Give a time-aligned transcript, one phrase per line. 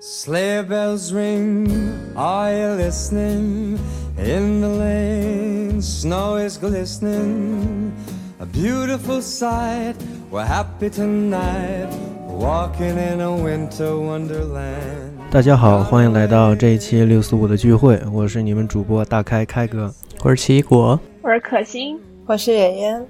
[0.00, 1.68] Sleigh bells ring,
[2.16, 3.78] are you listening?
[4.16, 7.92] In the lane, snow is glistening.
[8.40, 9.96] A beautiful sight,
[10.30, 11.90] we're happy tonight,
[12.26, 15.12] walking in a winter wonderland.
[15.30, 19.92] 大家好，欢迎来到这一期六四五的聚会，我是你们主播大开开哥，
[20.22, 22.00] 我是奇异果，我是可心，
[22.32, 23.06] 我是妍妍。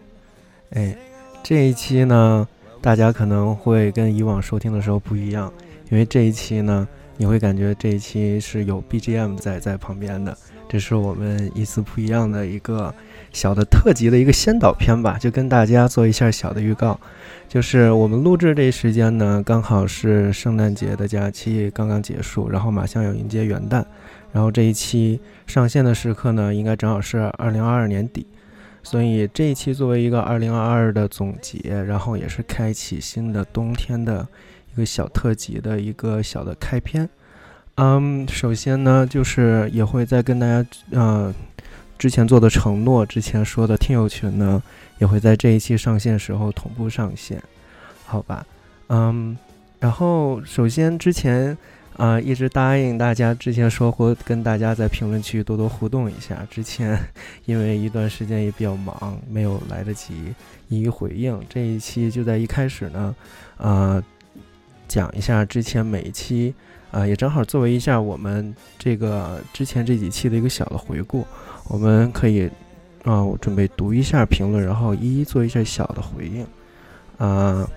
[0.70, 0.96] 哎，
[1.44, 2.48] 这一期呢，
[2.80, 5.52] 大家可能会跟以往收听的时候不一样，
[5.90, 10.36] 因为这一期呢，你会感觉这一期是有 BGM 在在旁边的，
[10.68, 12.92] 这是我们一次不一样的一个
[13.32, 16.98] 小的特辑的一个先导片吧，就跟大家做一下小的预告。
[17.48, 23.84] 就是我们录制这一时间呢，刚好是圣诞节的假期刚刚结束，然后马上要迎接元旦，
[24.32, 28.26] 然后这一期上线的时刻呢，应该正好是二零二二年底，
[28.82, 34.26] 所以这一期作为一个二零二二的总结，然后也是开启新的冬天的
[34.72, 37.08] 一个小特辑的一个小的开篇。
[37.76, 41.34] 嗯，首先呢，就是也会再跟大家，呃，
[41.98, 44.62] 之前做的承诺，之前说的听友群呢。
[44.98, 47.42] 也会在这一期上线时候同步上线，
[48.04, 48.46] 好吧？
[48.88, 49.36] 嗯，
[49.80, 51.58] 然后首先之前
[51.96, 56.46] 啊一直答应大家，之前说过跟大家在评论区多多互动一下。
[56.50, 56.98] 之前
[57.46, 60.14] 因为一段时间也比较忙，没有来得及
[60.68, 61.38] 一一回应。
[61.48, 63.14] 这一期就在一开始呢，
[63.58, 64.02] 呃，
[64.88, 66.54] 讲一下之前每一期
[66.90, 71.26] 啊，也正好作为一下我们这个之前这几期的一个小的回顾，
[71.68, 72.50] 我们可以。
[73.04, 76.46] 啊，我准备读一下评论，然后一一做一下小的回应。
[77.18, 77.68] 啊，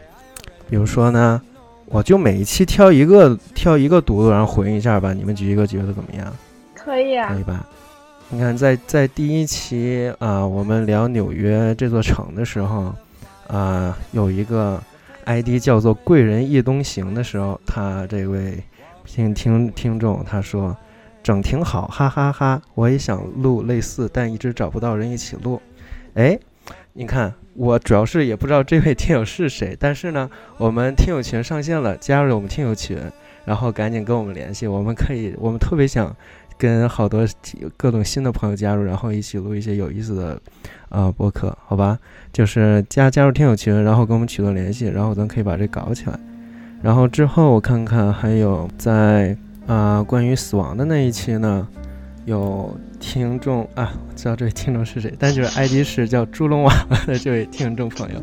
[0.69, 1.41] 比如说呢，
[1.87, 5.13] 我就每一期挑一个，挑一个读，然后回应一下吧。
[5.13, 6.31] 你们几个觉得怎么样？
[6.73, 7.65] 可以啊，可以吧？
[8.29, 12.93] 你看，在在第一期啊，我们聊纽约这座城的时候，
[13.47, 14.81] 啊，有一个
[15.25, 18.63] ID 叫做“贵人易东行”的时候，他这位
[19.05, 20.75] 听听听众他说。
[21.23, 22.61] 整挺好，哈哈哈！
[22.75, 25.59] 我也想录类似，但一直找不到人一起录。
[26.13, 26.37] 哎，
[26.93, 32.97] 你看，我主要是也不知道这位听友是谁，但是呢，我们听友群上线了，加入我们听友群，
[33.45, 36.15] 然后赶紧跟我们联系，我们可以，我们特别想
[36.57, 37.25] 跟好多
[37.77, 40.41] 各种新的朋友加入，然后一起录一些有意思的
[40.89, 41.97] 呃播客，好吧？
[42.31, 46.19] 就是加加入听友群，然后跟我们取得联系，然后咱可以把这搞起来。
[46.81, 49.35] 然后之后我看看还有在。
[49.67, 51.67] 啊，关于死亡的那一期呢，
[52.25, 58.21] 有听众啊，我知道这位听众是谁，但就是 ID 是叫猪笼娃娃的这位听众朋友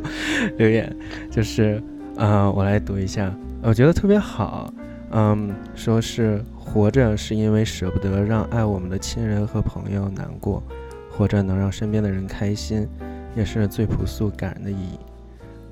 [0.58, 0.94] 留言，
[1.30, 1.80] 就是
[2.16, 3.32] 啊，我来读一下，
[3.62, 4.74] 我觉得特别好，
[5.12, 10.60] 嗯，说是活着是因为舍不得让爱我们的亲人和朋友难过，
[11.08, 12.88] 活着能让身边的人开心，
[13.36, 14.98] 也是最朴素感人的意义。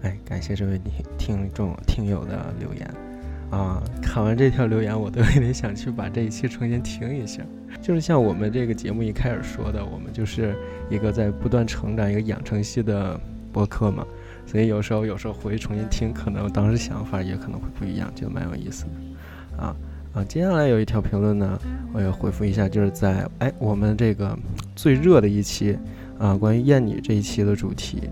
[0.03, 3.10] 哎，感谢这位听听众听友的留言。
[3.51, 7.43] 啊，看完这条留言，我都有点想去把这一期重新听一下。
[7.83, 10.55] 就是像我们这个节目一开始说的，我们就是
[10.89, 13.19] 一个在不断成长、一个养成系的
[13.53, 14.07] 播客嘛，
[14.47, 19.63] 所以有时候有时候回去重新听，可能当时想法也可能会不一样，就蛮有意思的。
[19.65, 19.77] 啊
[20.13, 21.59] 啊，接下来有一条评论呢，
[21.93, 24.39] 我也回复一下，就是在哎我们这个
[24.77, 25.77] 最热的一期
[26.19, 28.03] 啊，关于艳女这一期的主题，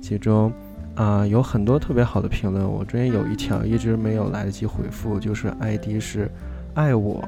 [0.00, 0.50] 其中。
[0.98, 2.68] 啊，有很多特别好的评论。
[2.68, 6.28] 我这边有一条一直没有来得及回复，就是 ID 是
[6.74, 7.22] 爱我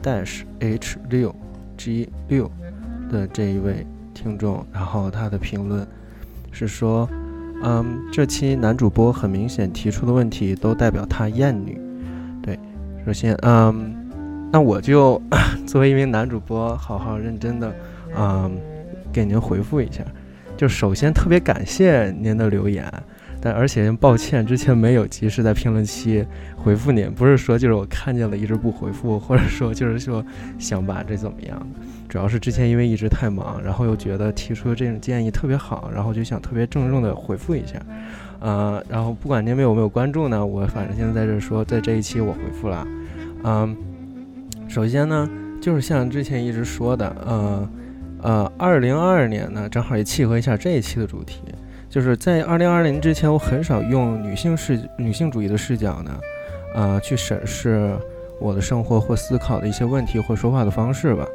[0.00, 1.34] dash h 六
[1.76, 2.48] g 六
[3.10, 3.84] 的这一位
[4.14, 5.84] 听众，然后他的评论
[6.52, 7.08] 是说，
[7.64, 11.80] 嗯，这期男主播很明显提出的问题都代表他厌女。
[12.40, 12.56] 对，
[13.04, 13.96] 首先，嗯，
[14.52, 15.20] 那我就
[15.66, 17.74] 作为一名男主播，好好认真的，
[18.16, 18.56] 嗯，
[19.12, 20.04] 给您回复一下。
[20.56, 22.84] 就首先特别感谢您的留言，
[23.40, 26.26] 但而且抱歉之前没有及时在评论区
[26.56, 30.24] 回复您，不是说就是我看见了一直不回复，或者说就是说
[30.58, 31.66] 想把这怎么样，
[32.08, 37.80] 主要是之前因为一直太忙，然后又觉得提出这种建议特别好，然后就想特别郑重的回复一下，
[38.40, 42.86] 呃，然后不管您有没有关注呢，我反正现在在这说，在这一期我回复了，
[43.44, 43.76] 嗯，
[44.68, 45.28] 首先呢
[45.60, 47.68] 就是像之前一直说的，呃。
[48.20, 51.40] 呃，二零二二年呢，正好也契合一下这一期的主题，
[51.98, 56.20] 就是在二零二零之前，我很少用女性视女性主义的视角呢，
[56.72, 57.90] 呃，去审视
[58.38, 61.26] 我的生活或思考的一些问题或说话的方式吧，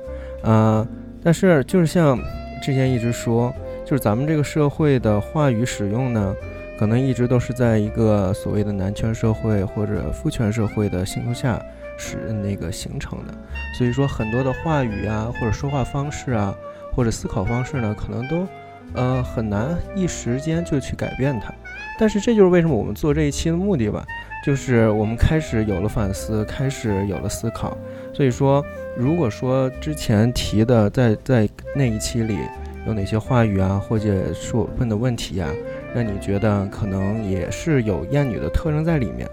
[0.41, 0.87] 呃，
[1.21, 2.17] 但是就是像
[2.61, 6.33] 之前一直说，就是咱们这个社会的话语使用呢，
[6.79, 11.61] 可能一直都是在一个所谓的男权社会或者父权社会的形成下
[11.97, 13.33] 是那个形成的，
[13.77, 16.55] 所以说很多的话语啊或者说话方式啊。
[16.95, 18.47] 或者思考方式呢，可能都
[18.93, 21.53] 呃，很难一时间就去改变它。
[21.99, 24.05] 但是这就是为什么我们做这一期的目的吧，
[24.45, 27.77] 就是我们开始有了反思，开始有了思考。
[28.13, 28.63] 所以说，
[28.97, 32.37] 如果说之前提的在在那一期里
[32.85, 35.47] 有哪些话语啊，或者说问的问题呀，
[35.95, 39.27] 让你觉得可能也是有厌女的特征在里面。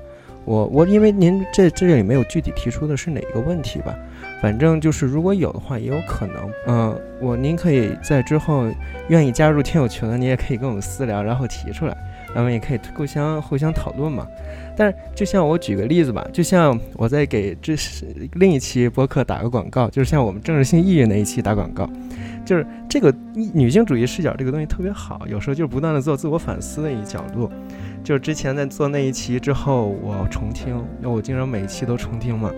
[0.44, 3.94] 我我因为您这这里没有具体提出的是哪个问题吧，
[4.40, 6.50] 反正就是如果有的话，也有可能。
[6.66, 8.66] 嗯，我您可以在之后
[9.08, 11.96] 愿意加入听友群的，你也可以跟我们私聊，然后提出来。
[12.32, 14.24] 咱们也可以互相互相讨论嘛。
[14.76, 21.90] 但是，就像我举个例子吧，就像我在给这是另一期播客打个广告，就是像我们政治性抑郁那一期打广告，
[22.44, 27.50] 就是这个女性主义视角这个东西特别好，有时候就是不断的做自我反思的一个角度。
[28.04, 30.68] 就是之前在做那一期之后，我重听，
[31.02, 32.50] 因为我经常每一期都重听嘛。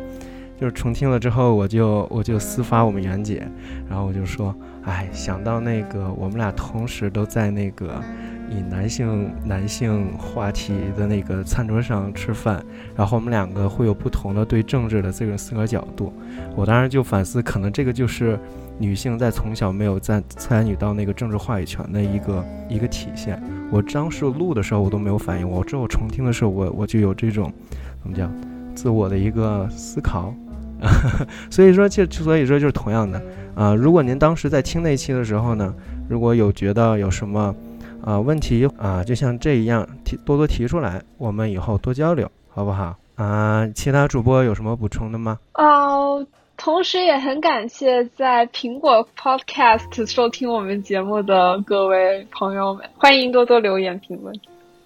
[0.63, 3.45] 就是重听了之后，我就我就私发我们袁姐，
[3.91, 4.55] 然后我就说，
[4.85, 8.01] 哎，想到那个我们俩同时都在那个。
[8.49, 12.63] 以男性男性话题的那个餐桌上吃饭，
[12.95, 16.13] 然后我们两个会有不同的对政治的这种思考角度。
[16.55, 18.39] 我当时就反思，可能这个就是
[18.79, 23.43] 女性在从小没有在参与到那个政治话语权的一个一个体现。
[23.71, 27.51] 我当时录的时候我都没有反应，我之后重听的时候，我我就有这种
[28.03, 28.31] 怎么讲
[28.75, 30.35] 自我的一个思考。
[31.51, 33.23] 所以说，就所以说就是同样的
[33.55, 33.75] 啊。
[33.75, 35.75] 如果您当时在听那期的时候呢，
[36.09, 37.55] 如果有觉得有什么。
[38.05, 42.97] 啊，问题啊，就像这一样提多多提出来，我们以后多交流，好不好？
[43.15, 45.39] 啊，其他主播有什么补充的吗？
[45.55, 46.27] 哦，
[46.57, 54.35] 同时也很感谢在苹果 Podcast 收听我们节目的各位朋友们，欢迎多多留言评论。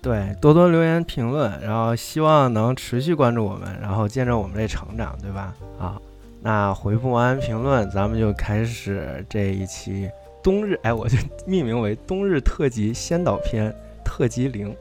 [0.06, 5.52] 对，多多留言评论，然后希望能持续关注我们，然后见证我们这成长，对吧？
[5.80, 6.00] 啊，
[6.40, 10.08] 那回复完评论，咱们就开始这一期。
[10.44, 13.74] 冬日，哎，我就命名为冬日特辑先导片
[14.06, 14.72] 特辑零，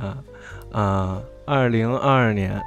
[0.00, 0.18] 啊
[0.72, 2.60] 啊，二零二二年，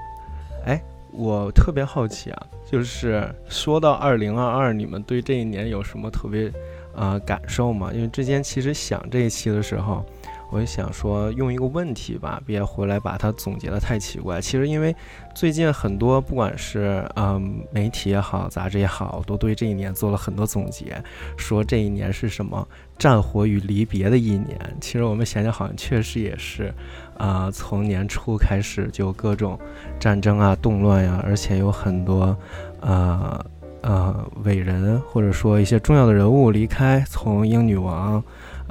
[0.66, 0.81] 哎，
[1.12, 6.50] 我特别好奇啊，就是说到二零二二，你们对这一年有什么特别
[6.96, 7.92] 啊感受吗？
[7.94, 10.06] 因为之前其实想这一期的时候。
[10.50, 14.40] 我就想说，用一个问题吧，别回来把它总结的太奇怪。
[14.40, 14.96] 其实，因为
[15.36, 21.04] 最近很多，不管是嗯媒体也好，杂志也好，都对这一年做了很多总结，
[21.36, 22.66] 说这一年是什么
[22.98, 24.58] 战火与离别的一年。
[24.80, 26.74] 其实我们想想，好像确实也是，
[27.18, 29.60] 啊，从年初开始就各种
[30.00, 32.36] 战争啊、动乱呀，而且有很多，
[32.80, 33.46] 呃
[33.82, 38.24] 呃伟人或者说一些重要的人物离开，从英女王。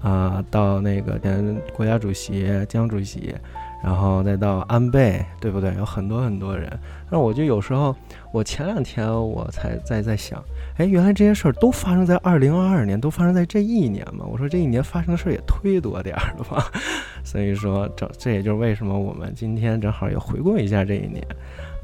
[0.03, 3.35] 啊，到那个前国家主席江主席，
[3.83, 5.75] 然后再到安倍，对不对？
[5.77, 6.71] 有很多很多人。
[7.11, 7.95] 那我就有时候，
[8.33, 10.43] 我前两天我才在在想，
[10.77, 14.25] 哎，原来这些事儿都发生在二零二二年，都发生在这一年嘛？
[14.25, 16.71] 我说这一年发生的事儿也忒多点儿了吧？
[17.25, 21.25] 所以说，这这也就是为什么我们今天正好也回顾一下这一年。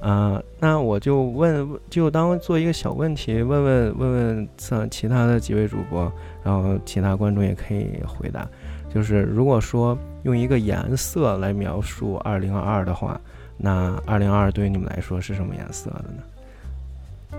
[0.03, 6.13] 啊，那我就问，就当做一个小问题，问问问问像其他的几位主播。
[6.45, 8.45] 然后其他观众也可以回答，
[8.93, 13.21] 就是如果说用一个颜色来描述二零二二的话，
[13.57, 17.39] 那二零二二对于你们来说是什么颜色的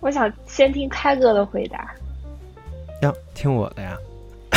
[0.00, 1.94] 我想先听开哥的回答。
[3.00, 3.96] 要听我的呀？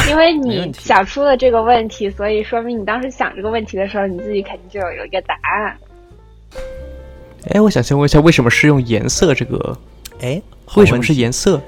[0.10, 5.78] 因为 你想出了这个问题，所以说明你当时想这个问题的时候，你自己肯定就有一个答案。
[7.50, 9.78] 哎，我想先问一下，为什么是用颜色这个？
[10.22, 10.42] 哎，
[10.76, 11.62] 为什么是颜色？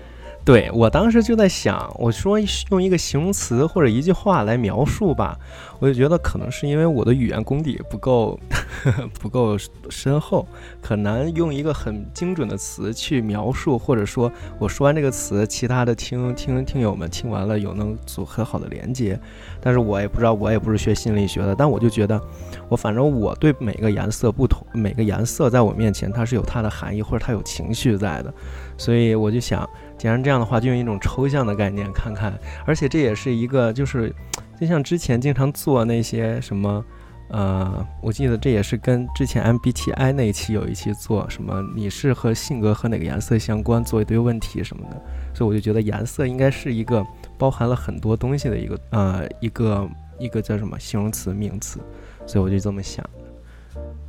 [0.45, 2.37] 对我当时就在想，我说
[2.69, 5.39] 用一个形容词或者一句话来描述吧，
[5.79, 8.37] 我就觉得可能是因为我的语言功底不够
[9.21, 9.57] 不够
[9.89, 10.45] 深厚，
[10.81, 19.17] 很难用一个很精准的词去描述，或者说我说完这个词，其他的听听听友们听完了有能组很好的连接。
[19.61, 22.19] 但是我也不知道，我也不是学心理学的，但我就觉得，
[22.67, 28.33] 我反正我对每个颜色不同，每个颜色在我面前它是有它的含义或者它有情绪在的，
[28.77, 29.67] 所以我就想。
[30.03, 34.13] 既然这样的话，就用一种抽象的概念看看，而且这也是一个，就是
[34.59, 36.83] 就像之前经常做那些什么，
[37.29, 45.01] 呃，我记得这也是跟之前 MBTI 那一期有一期做什么，你是和性格和哪个颜色相关，做一堆问题什么的，
[45.33, 47.01] 所以我就觉得颜色应该是一个
[47.37, 51.79] 包含了很多东西的一个，呃，一个一个叫什么形容词名词，
[52.27, 53.09] 所以我就这么想，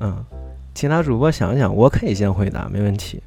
[0.01, 0.25] 嗯，
[0.75, 3.23] 其他主播想想，我可以先回答，没问题。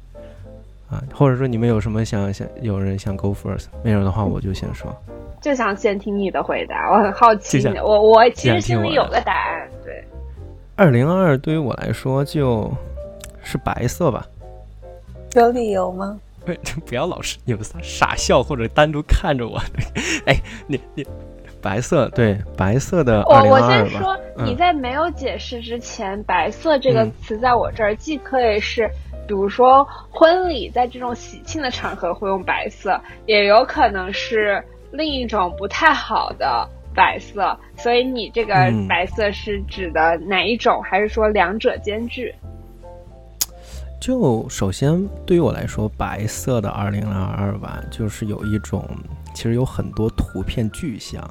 [0.90, 4.94] 啊，或者说你们有什么想想，有人想 go first，没有的话我就先说。
[5.40, 7.64] 就想先听你的回答，我很好奇。
[7.78, 10.02] 我我其实心里有个答案，对。
[10.74, 12.72] 二零二二对于我来说就
[13.42, 14.26] 是白色吧。
[15.34, 16.18] 有理由吗？
[16.86, 19.60] 不 要老是有啥傻笑或者单独看着我。
[20.24, 20.34] 哎，
[20.66, 21.06] 你你
[21.60, 23.88] 白色对白色的我我二零二二吧。
[23.90, 28.90] 先说，你嗯在没有解释之前，“白色”这个嗯词在我这儿既可以是，
[29.28, 37.56] 比如说婚礼在这种喜庆的场合会用白色，也有可能是另一种不太好的白色。
[37.76, 42.34] 所以你这个嗯白色是指的哪一种，还是说两者兼具？
[44.00, 48.88] 就首先对于我来说，白色的二零二二吧，就是有一种，
[49.34, 51.22] 其实有很多图片具象，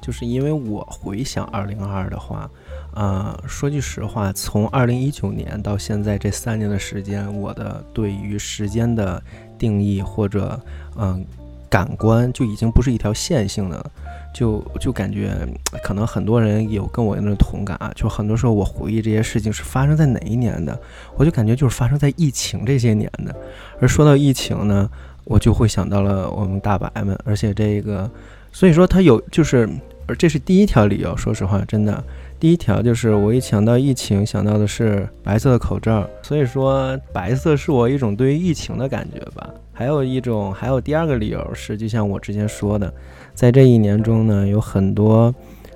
[0.00, 2.50] 就是因为我回想二零二二的话，
[2.94, 9.22] 呃，说句实话，从二零一九年到现在这三年的时间，我的对于时间的
[9.58, 10.60] 定义或者
[10.96, 11.24] 嗯、
[11.68, 13.90] 感官就已经不是一条线性的了。
[14.32, 15.32] 就就感觉
[15.80, 20.76] 可能很多人有跟我有那种同感啊，就很多时候我回忆这些事情是发生在哪一年的，
[21.16, 23.32] 我就感觉就是发生在疫情这些年的。
[23.80, 24.90] 而说到疫情呢，
[25.22, 28.10] 我就会想到了我们大白们，而且这个，
[28.50, 29.68] 所以说它有就是，
[30.08, 31.16] 而这是第一条理由。
[31.16, 32.02] 说实话，真的，
[32.38, 39.48] 第一条就是我一想到疫情，想到的是白色的口罩，所以说白色是我一种对于疫情的感觉吧。
[39.72, 42.92] 还有一种，还有第二个理由是，就像我之前说的，
[43.34, 45.34] 在这一年中呢，有很多，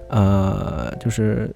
[0.08, 1.50] 呃，就是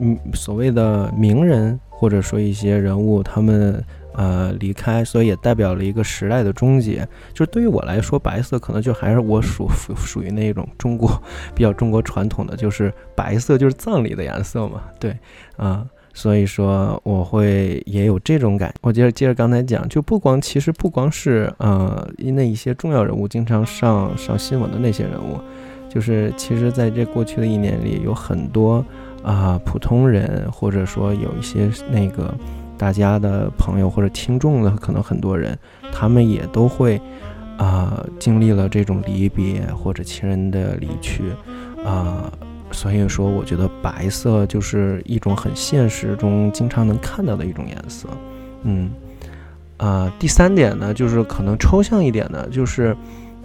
[0.00, 3.82] 嗯所谓的名人或者说一些人物，他们
[4.20, 7.08] 呃离开，所以也代表了一个时代的终结。
[7.32, 11.10] 就是对于我来说，白色可能就还是我属属属于那种中国
[11.54, 15.16] 比较中国传统的，就是白色就是葬礼的颜色嘛，对，
[15.56, 18.74] 啊、所以说我会也有这种感。
[18.82, 25.40] 我接着接着刚才讲，就不光其实不光是呃那一些重要人物经常上上新闻的那些人物，
[25.88, 28.84] 就是其实在这过去的一年里，有很多
[29.22, 32.34] 啊、普通人，或者说有一些那个
[32.80, 35.58] 大家的朋友或者听众的，可能很多人，
[35.92, 36.98] 他们也都会
[37.58, 41.24] 啊、经历了这种离别或者亲人的离去
[41.84, 42.32] 啊、
[42.72, 48.08] 所以说我觉得白色就是一种很现实中经常能看到的一种颜色，
[48.62, 48.90] 嗯。
[49.76, 52.94] 啊、第三点呢，就是可能抽象一点的，就是，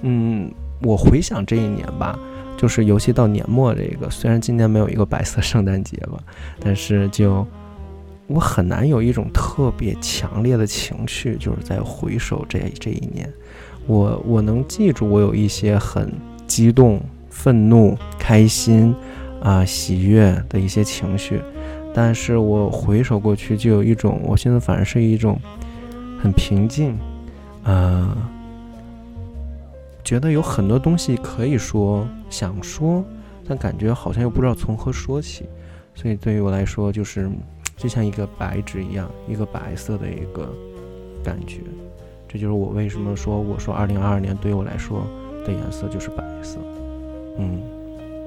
[0.02, 0.52] 嗯，
[0.82, 2.20] 我回想这一年吧，
[2.58, 6.20] 就是尤其到年末这个，虽然今年没有一个白色圣诞节吧，
[6.60, 7.48] 但是就
[8.28, 13.32] 我很难有一种特别强烈的情绪，就是在回首这这一年，
[13.86, 16.12] 我我能记住我有一些很
[16.48, 18.96] 激动、愤怒、开心
[19.42, 21.40] 啊、喜悦的一些情绪，
[21.94, 25.40] 但是我回首过去，就有一种，我现在反而是一种
[26.20, 26.98] 很平静，
[27.64, 28.12] 呃，
[30.04, 33.06] 觉得有很多东西可以说、想说，
[33.48, 35.46] 但感觉好像又不知道从何说起，
[35.94, 37.30] 所以对于我来说，就是
[37.78, 40.54] 就像一个白纸一样，一个白色的一个
[41.24, 41.62] 感觉。
[42.28, 45.06] 这就是我为什么说我说二零二二年对我来说
[45.46, 46.58] 的颜色就是白色。
[47.38, 47.62] 嗯，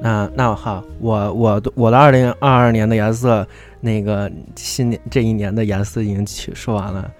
[0.00, 3.46] 那那好，我我我的二零二二年的颜色，
[3.80, 7.10] 那个新年这一年的颜色已经去说完了。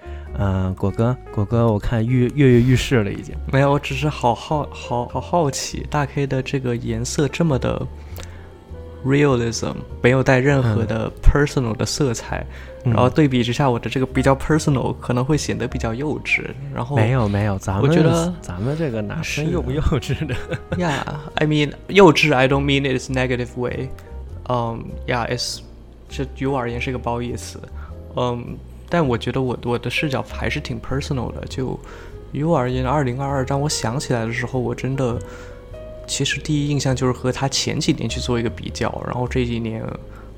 [0.41, 3.35] 嗯、果哥，果哥，我看跃跃跃欲试了已经。
[3.51, 7.85] 没有，我只是好好好好好奇，大 K 的这个颜色这么的
[9.05, 12.45] realism，没有带任何的 personal 的色彩，
[12.83, 16.45] 嗯然后对比之下，我的这个比较 personal 可能会显得比较幼稚。
[16.73, 20.35] 然后没有没有，咱们我觉得咱们这个哪是幼不幼稚的？
[20.77, 23.89] Yeah，I mean 幼稚，I don't mean it is negative way。
[24.49, 25.61] 嗯，Yeah，is
[26.09, 27.59] 这于我而言是个褒义词。
[28.15, 28.57] 嗯，
[28.89, 31.45] 但我觉得我我的视角还是挺 personal 的。
[31.47, 31.79] 就
[32.31, 35.19] 于我而言，二零二二当我想起来的时候，我真的
[36.09, 39.85] 其实第一印象就是和他前几年去做一个比较，然后这几年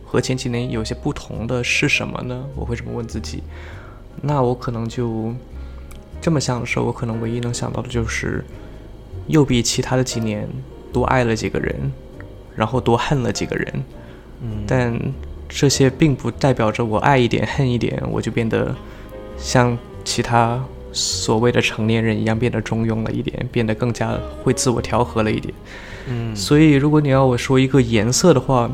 [0.06, 2.46] 和前几年有些不同的是什么呢？
[2.56, 3.42] 我会这么问自己。
[4.22, 5.34] 那我可能就
[6.20, 8.44] 这么想的时候，我可能唯一能想到的就是，
[9.28, 10.46] 又比其他的几年
[10.92, 11.74] 多爱了几个人，
[12.54, 13.84] 然后多恨了几个人。
[14.42, 15.00] 嗯，但
[15.48, 18.76] 这些并不代表着我爱一点恨一点，我就变得
[19.38, 25.54] 像其他所谓的成年人一样变得中庸了一点，变得更加会自我调和了一点。
[26.08, 28.70] 嗯所以，如果你要我说一个颜色的话，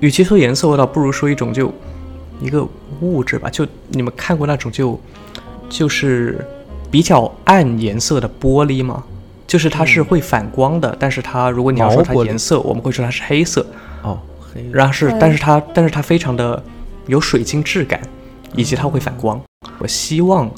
[0.00, 1.72] 与其说颜色，我倒不如说一种就
[2.40, 2.66] 一个
[3.00, 3.48] 物质吧。
[3.48, 5.00] 就你们看过那种就
[5.68, 6.46] 就是
[6.90, 9.02] 比较暗颜色的玻璃吗？
[9.46, 13.64] 就是它是会反光的，但是它如果你要说它颜色，我们会说它是黑色。
[14.02, 14.18] 哦，
[14.52, 16.62] 黑然后是，但是它但是它非常的
[17.06, 18.00] 有水晶质感，
[18.54, 19.40] 以及它会反光。
[19.78, 20.50] 我希望，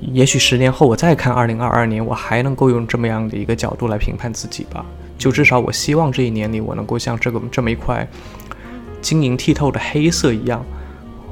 [0.00, 4.84] 也许十年后我再看二零二二年，我还能够用这么样的一个角度来评判自己吧。
[5.16, 8.06] 就至少我希望这一年里，我能够像这个这么一块
[9.00, 10.62] 晶莹剔透的黑色一样，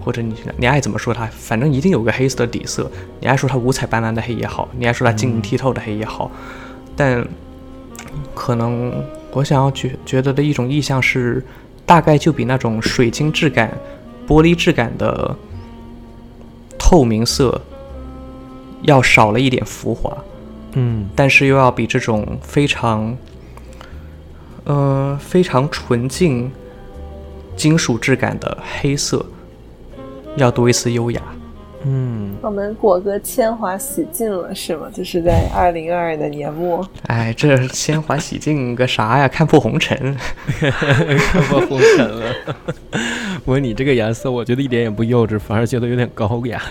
[0.03, 2.91] 或者你你爱怎么说它，反正一定有个黑色的底色。
[3.21, 6.31] 你爱说它五彩斑斓的黑也好，你爱说它晶莹剔透的黑也好，
[6.97, 7.23] 但
[8.35, 8.93] 可能
[9.33, 11.45] 我想要觉觉得的一种意象是，
[11.85, 13.77] 大概就比那种水晶质感、
[14.27, 15.37] 玻璃质感的
[16.79, 17.61] 透明色
[18.85, 20.17] 要少了一点浮华，
[20.73, 23.17] 嗯但是又要比这种非常，
[24.65, 26.51] 呃，非常纯净
[27.57, 29.25] 金属质感的黑色
[30.37, 31.21] 要多一丝优雅。
[31.87, 34.87] 嗯，我们果哥铅华洗尽了是吗？
[34.91, 39.29] 就是在二零二二的年末，哎，这铅华洗尽个啥呀？
[39.29, 40.17] 看破红尘。
[40.59, 42.35] 看破红尘了。
[43.45, 46.63] 不过你这个颜色，我觉得一点也不幼稚，反而觉得有点高雅，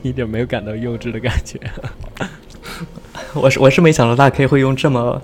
[0.02, 1.58] 一点没有感到幼稚的感觉。
[3.34, 5.22] 我是我是没想到大 K 会用这么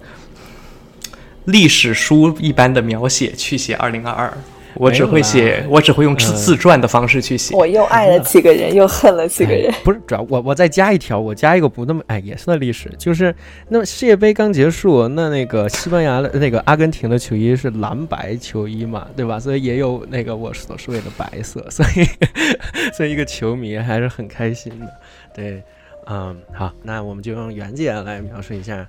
[1.45, 4.39] 历史书一般的描写去写二零二二。
[4.79, 7.55] 我只会写，我只会用自自传的方式去写。
[7.57, 9.73] 我又爱了几个人，又恨了几个人。
[9.85, 13.35] 不是，主要我我再加一条，我加一个不那么哎也算历史，就是
[13.69, 19.39] 那么世界杯刚结束，那那个西班牙的那个阿根廷的球衣是蓝白球衣嘛，对吧？
[19.41, 22.05] 所以也有那个我所说的白色，所以
[22.93, 24.87] 所以一个球迷还是很开心的。
[25.35, 25.63] 对，
[26.07, 28.87] 嗯，好，那我们就用袁姐来描述一下。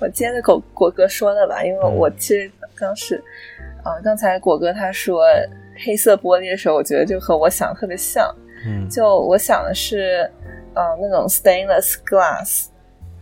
[0.00, 2.48] 我接着果果哥说的吧，因为我其实
[2.80, 3.22] 当时。
[3.84, 5.22] 啊，刚才果哥他说
[5.84, 8.34] 黑色玻璃的时候，我觉得就和我想的特别像。
[8.66, 10.28] 嗯，就我想的是，
[10.74, 12.66] 呃，那种 stainless glass，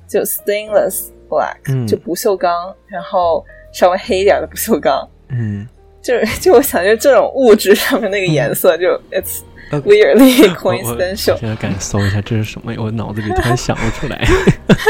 [0.08, 5.06] 就 stainless black，、嗯就不锈钢，然后稍微黑一点的不锈钢。
[5.28, 5.68] 嗯，
[6.00, 11.38] 就是 就我想，就这种物质上面那个颜色，就 it's 呃 weirdly coincidental。
[11.38, 14.24] 现在赶紧搜一下这是什么，我脑子里突然想不出来。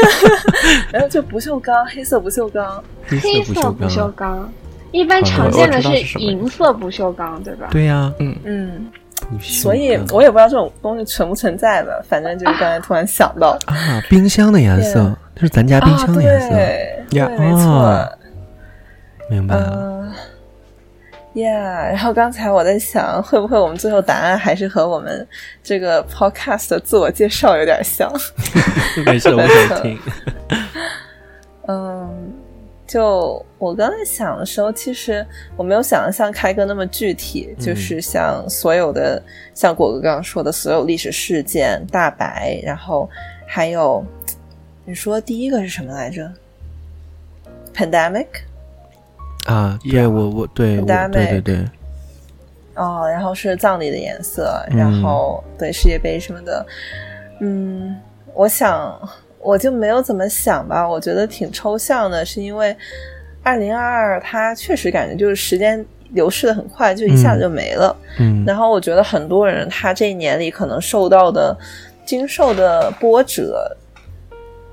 [0.91, 2.83] 然后就不锈钢，黑色不锈钢。
[3.05, 4.51] 黑黑色不锈锈钢，
[4.91, 7.67] 一般常见的是银色不锈钢，对吧？
[7.71, 8.87] 对呀、嗯，嗯
[9.41, 13.57] 所以我也不知道这种东西存不存在的，反正就是刚才突然想到。
[13.65, 17.71] 啊，冰箱的颜色，这是咱家冰箱的颜色，啊、对，对，呀没错。
[17.71, 18.09] 啊
[19.29, 19.96] 明白了。
[21.37, 25.25] 嗯、yeah，然后刚才我在想，会不会我们最后答案还是和我们
[25.61, 28.11] 这个 podcast 的自我介绍有点像？
[29.05, 29.99] 没事，我想听。
[31.69, 32.33] 嗯，
[32.87, 35.23] 就我刚才想的时候，其实
[35.55, 39.21] 我没有想的像开哥那么具体，嗯就是像所有的，
[39.53, 43.07] 像果哥刚刚说的所有历史事件，大白，然后
[43.45, 44.03] 还有
[44.85, 46.31] 你说第一个是什么来着
[47.75, 48.25] ？pandemic
[49.47, 51.65] 啊，对我我对对对对，
[52.75, 54.77] 哦，然后是葬礼的颜色，嗯。
[54.77, 56.65] 然后对世界杯什么的，
[57.39, 57.95] 嗯，
[58.33, 58.99] 我想
[59.39, 62.75] 我就没有怎么想吧，我觉得挺抽象的，是因为
[63.41, 67.95] 二零二二它确实感觉就是时间流逝的很快，就一下子就没了。
[68.19, 68.43] 嗯。
[68.45, 71.57] 然后我觉得很多人他这一年里可能受到的、
[72.05, 73.77] 经受的波折，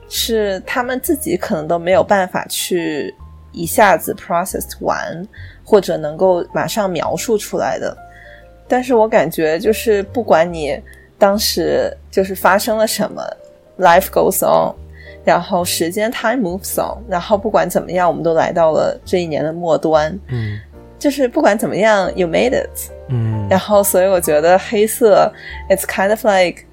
[0.09, 3.15] 是他们自己可能都没有办法去
[3.55, 5.27] 一下子 process 完，
[5.65, 7.97] 或者能够马上描述出来的。
[8.69, 10.79] 但是我感觉就是不管你
[11.19, 13.23] 当时就是发生了什么
[13.79, 14.75] ，life goes on。
[15.25, 20.13] 然后时间 time moves on，然后不管怎么样，我们都来到了这一年的末端。
[20.29, 20.59] 嗯
[20.99, 22.91] 就是不管怎么样，you made it。
[23.09, 25.31] 嗯然后，所以我觉得黑色
[25.71, 26.65] ，it's kind of like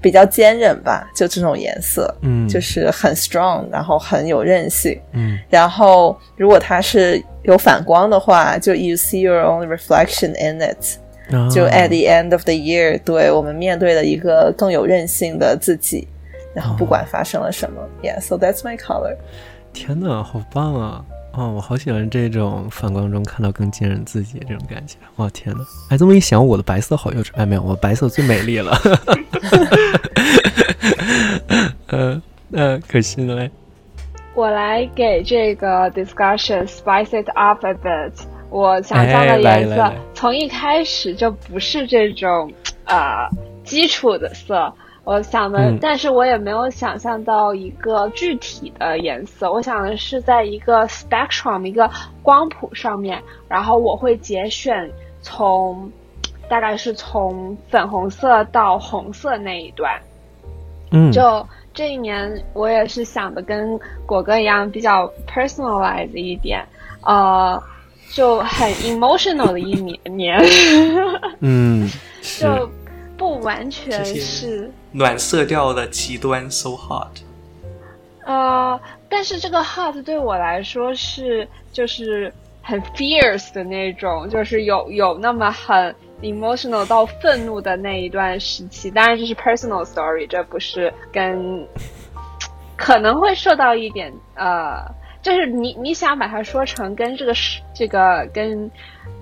[0.00, 4.98] 比较坚韧吧，就这种颜色，嗯，就是很 strong，然后很有韧性。
[5.12, 10.98] 嗯然后，如果它是有反光的话，就 you see your own reflection in it。
[11.34, 16.08] 啊就 at the end of the year，对我们面对了一个更有韧性的自己。
[16.52, 19.14] 然后不管发生了什么、y e a h so that's my color。
[19.72, 21.04] 天哪，好棒啊！
[21.32, 24.96] 哦，我好喜欢这种反光中看到更坚韧自己这种感觉。
[25.16, 25.64] 哇，天哪！
[25.88, 27.30] 哎，这么一想，我的白色好幼稚。
[27.34, 28.76] 哎，没有，我白色最美丽了。
[31.88, 32.20] 嗯
[32.52, 33.50] 嗯，可惜了嘞。
[34.34, 38.12] 我来给这个 discussion spice it up a bit。
[38.48, 42.52] 我想象的颜色从一开始就不是这种
[42.86, 43.28] 呃
[43.62, 44.72] 基础的色，
[45.04, 49.50] 我想的，嗯但是我也没有想象到一个具体的颜色。
[49.50, 51.90] 我想的是在一个 spectrum 一个
[52.22, 54.90] 光谱上面，然后我会节选
[55.22, 55.90] 从
[56.48, 60.00] 大概是从粉红色到红色那一段。
[60.92, 66.66] 嗯，就这一年，我也是想的跟果哥一样，比较 personalize 一点，
[67.02, 67.60] 呃，
[68.12, 70.38] 就很 emotional 的一年年，
[71.40, 71.88] 嗯
[72.20, 72.70] 是就
[73.16, 77.08] 不完全谢谢是暖色调的极端，so hot。
[78.24, 88.90] 呃，但是这个 hot 对我来说是就是很 fierce 的那种，就是有有那么很 emotional 到愤怒的那一段时期。
[88.90, 91.66] 当然这是 personal story，这不是跟
[92.76, 94.84] 可能会受到一点呃，
[95.22, 97.34] 就是你你想把它说成跟这个
[97.74, 98.70] 这个跟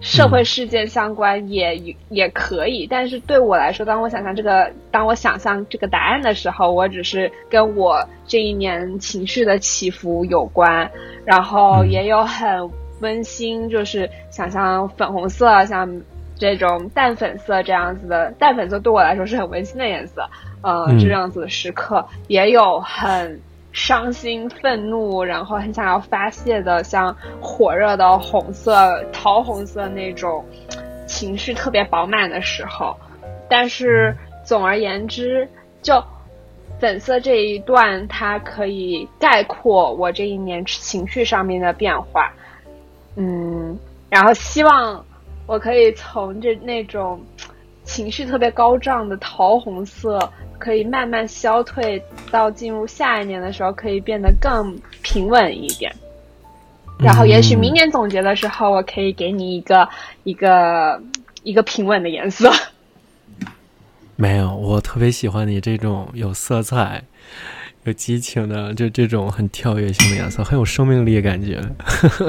[0.00, 1.76] 社会事件相关也
[2.08, 10.90] 也可以，但是对我来说，当我想象这个当我想象这个答案的时候，我只是跟我这一年情绪的起伏有关，
[11.24, 16.00] 然后也有很温馨，就是想象粉红色像
[16.36, 20.28] 这种淡粉色这样子的淡粉色对我来说是很温馨的颜色，
[20.62, 23.40] 呃，嗯这样子的时刻也有很。
[23.78, 30.44] 伤心、愤怒，然后很想要发泄的，像火热的红色、桃红色那种
[31.06, 32.96] 情绪特别饱满的时候。
[33.48, 34.14] 但是
[34.44, 35.48] 总而言之，
[35.80, 36.02] 就
[36.80, 42.32] 粉色这一段，它可以概括我这一年情绪上面的变化。
[43.14, 43.78] 嗯，
[44.10, 45.04] 然后希望
[45.46, 47.20] 我可以从这那种
[47.98, 50.30] 情绪特别高涨的桃红色。
[50.58, 55.94] 可以慢慢消退，到进入下一年的时候，可以变得更平稳一点。
[56.98, 59.88] 然后，也许明年总结的时候，我可以给你一个
[60.24, 61.00] 一个
[61.44, 62.50] 一个平稳的颜色。
[64.16, 67.04] 没有，我特别喜欢你这种有色彩、
[67.84, 71.62] 有激情的，就这种很跳跃性的颜色，很有生命力感觉。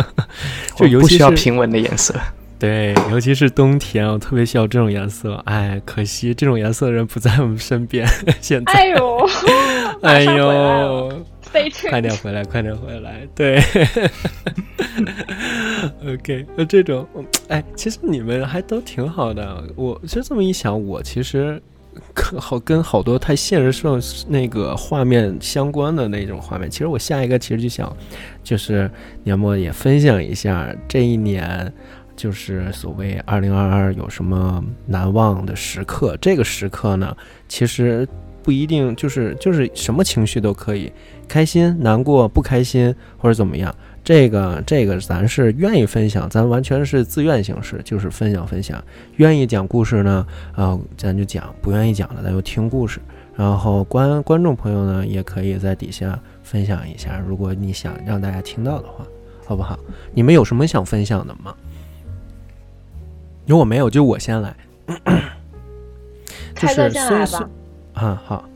[0.77, 2.13] 就尤其是不需要平稳的颜色。
[2.59, 5.35] 对，尤其是冬天，我特别需要这种颜色。
[5.45, 8.05] 哎，可惜这种颜色的人不在我们身边。
[8.41, 9.29] 现在，哎呦，
[10.03, 11.25] 哎呦，
[11.89, 13.25] 快点回来，快点回来。
[13.33, 13.61] 对，
[16.05, 17.07] OK，那这种，
[17.47, 19.63] 哎，其实你们还都挺好的。
[19.77, 21.61] 我就这么一想，我其实
[22.37, 26.69] 好跟好多太现实上那个画面相关的那种画面。
[26.69, 27.95] 其实我下一个其实就想，
[28.43, 28.91] 就是
[29.23, 31.71] 年末也分享一下这一年。
[32.19, 36.17] 就是所谓二零二二有什么难忘的时刻？
[36.19, 37.15] 这个时刻呢，
[37.47, 38.05] 其实
[38.43, 40.91] 不一定就是就是什么情绪都可以，
[41.29, 43.73] 开心、难过、不开心或者怎么样。
[44.03, 48.83] 这个这个咱是愿意分享，咱完全是自愿形式，就是分享分享。
[49.15, 52.99] 愿意讲故事呢，啊，咱就讲；不愿意讲了，咱就听故事。
[53.33, 59.05] 然后观观众朋友呢，也可以在底下分享一下，如果你想让大家听到的话，
[59.45, 59.79] 好不好？
[60.13, 61.55] 你们有什么想分享的吗？
[63.49, 64.55] 如果没有，就我先来。
[66.53, 67.49] 开个先来吧。
[67.93, 68.47] 啊，好。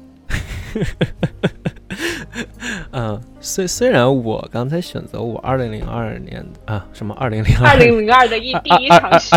[2.91, 9.35] 嗯，虽虽然我刚才选择我二零零二年啊，什么二零零二二零零二的一第一场雪，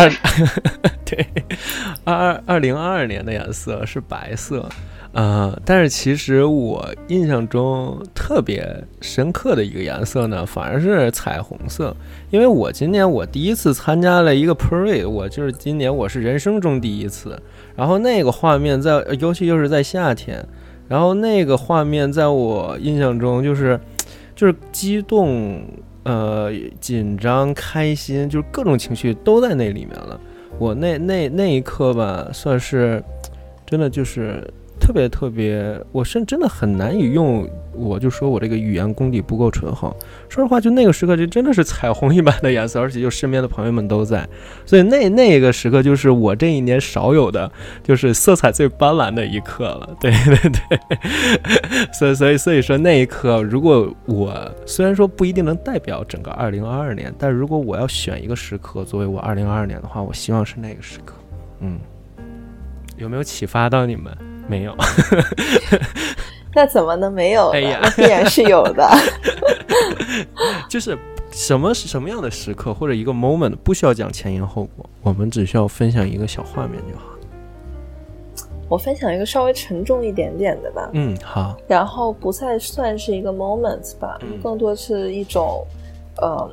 [1.03, 1.25] 对，
[2.03, 4.69] 二二二零二二年的颜色是白色。
[5.13, 11.95] 呃，但是其实我印象中特别深刻的一个颜色呢，反而是彩虹色。
[12.29, 17.41] 因为我今年我第一次参加了一个 parade，我就是今年我是人生中第一次。
[17.75, 20.45] 然后那个画面在，尤其又是在夏天，
[20.87, 23.79] 然后那个画面在我印象中就是，
[24.35, 25.63] 就是激动、
[26.03, 30.19] 呃紧张、开心，就是各种情绪都在那里面了。
[30.59, 33.03] 我那那那一刻吧，算是
[33.65, 34.43] 真的就是。
[34.79, 39.95] 特别特别，我是真的很难以用，我就说我这个语言功底不够醇厚。
[40.29, 44.27] 说实话，就那个时刻就真的是彩虹一般的颜色，而且就身边的朋友们都在，
[44.65, 47.51] 所以那 那个时刻就是我这一年少有的，
[47.83, 49.89] 就是色彩最斑斓的一刻了。
[49.99, 50.79] 对对对，
[51.93, 61.15] 所以所以所以说那一刻，如果我虽然说不一定能代表整个二零二二年，但如果我要选一个时刻作为我二零二二年的话，我希望是那个时刻。
[61.59, 61.79] 嗯，
[62.97, 64.15] 有没有启发到你们？
[64.47, 64.75] 没有，
[66.55, 67.49] 那怎么能没有？
[67.49, 68.89] 哎呀，那必然是有的。
[70.69, 70.97] 就是
[71.31, 77.05] 什么什么样的时刻或者一个 moment，不需要讲前因后果，我们只需要分享一个小画面就好。
[78.69, 80.89] 我分享一个稍微沉重一点点的吧。
[80.93, 81.55] 嗯，好。
[81.67, 85.65] 然后不再算是一个 moment 吧，更多是一种
[86.17, 86.49] 呃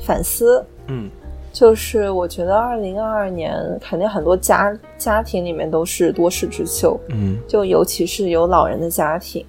[0.00, 0.64] 反思。
[0.88, 1.10] 嗯。
[1.54, 9.46] 就是我觉得二零二二年肯定很多家家庭里面都是多事之秋，嗯，就尤其是有老人的家庭，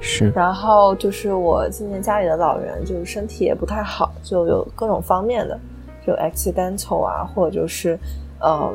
[0.00, 0.30] 是。
[0.36, 5.58] 然后就是我今年家里的老人就是身体也不太好，就有各种方面的，
[6.06, 7.98] 就 accidental 啊，或者就是
[8.40, 8.72] 呃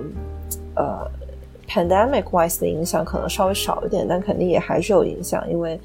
[0.75, 1.09] 呃
[1.69, 5.79] pandemic wise 的影响可能稍微少一点，但肯定也还是有影响，因为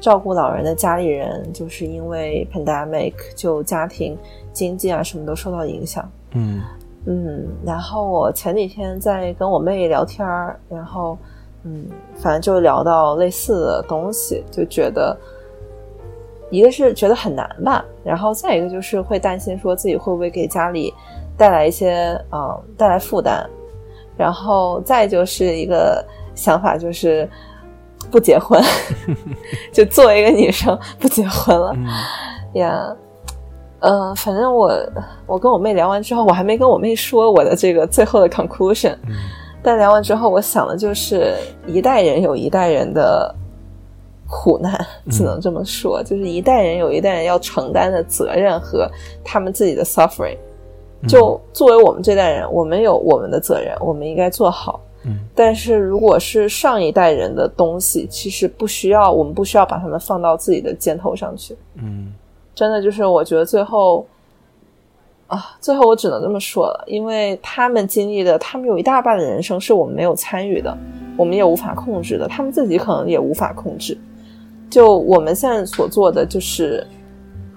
[0.00, 4.18] 照顾老人的家里人就是因为 pandemic 就家庭
[4.52, 6.10] 经济啊什么都受到影响。
[6.32, 6.62] 嗯
[7.06, 11.16] 嗯，然后我前几天在跟我妹聊天儿，然后
[11.64, 15.16] 嗯，反正就聊到类似的东西，就觉得
[16.50, 20.92] 一个是觉得很难吧，然后再一个就是会担心说自己会不会给家里
[21.36, 23.48] 带来一些呃带来负担，
[24.16, 27.28] 然后再就是一个想法就是
[28.10, 28.62] 不结婚，
[29.72, 31.74] 就作为一个女生不结婚了
[32.54, 32.86] 呀。
[32.88, 32.96] 嗯，
[34.16, 34.70] 反正我
[35.26, 38.96] 我跟我妹聊完之后，我还没跟我妹说我的这个最后的 conclusion。
[39.62, 41.34] 但聊完之后，我想的就是
[41.66, 43.34] 一代人有一代人的
[44.26, 48.90] 苦难，只能这么说，就是一代人有一代人要承担的责任和
[49.22, 50.38] 他们自己的 suffering。
[51.08, 54.80] 就作为我们这代人，我们有我们的责任，我们应该做好。
[55.04, 61.56] 嗯，但是如果是上一代人的东西，其实不需要，我们不需要把他们放到自己的肩头上去。
[61.76, 62.12] 嗯，
[62.54, 64.06] 真的就是我觉得最后。
[65.30, 70.76] 啊，最后我只能这么说了，因为他们经历的，他们有一大半的人生是我们没有参与的，
[71.16, 73.96] 我们也无法控制的，他们自己可能也无法控制。
[74.68, 76.84] 就我们现在所做的，就是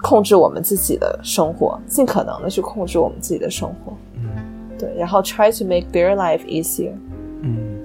[0.00, 3.92] 控制我们自己的生活，尽可能的去控制我们自己的生活。
[4.14, 4.30] 嗯，
[4.78, 6.92] 对，然后 try to make their life easier。
[7.40, 7.76] 嗯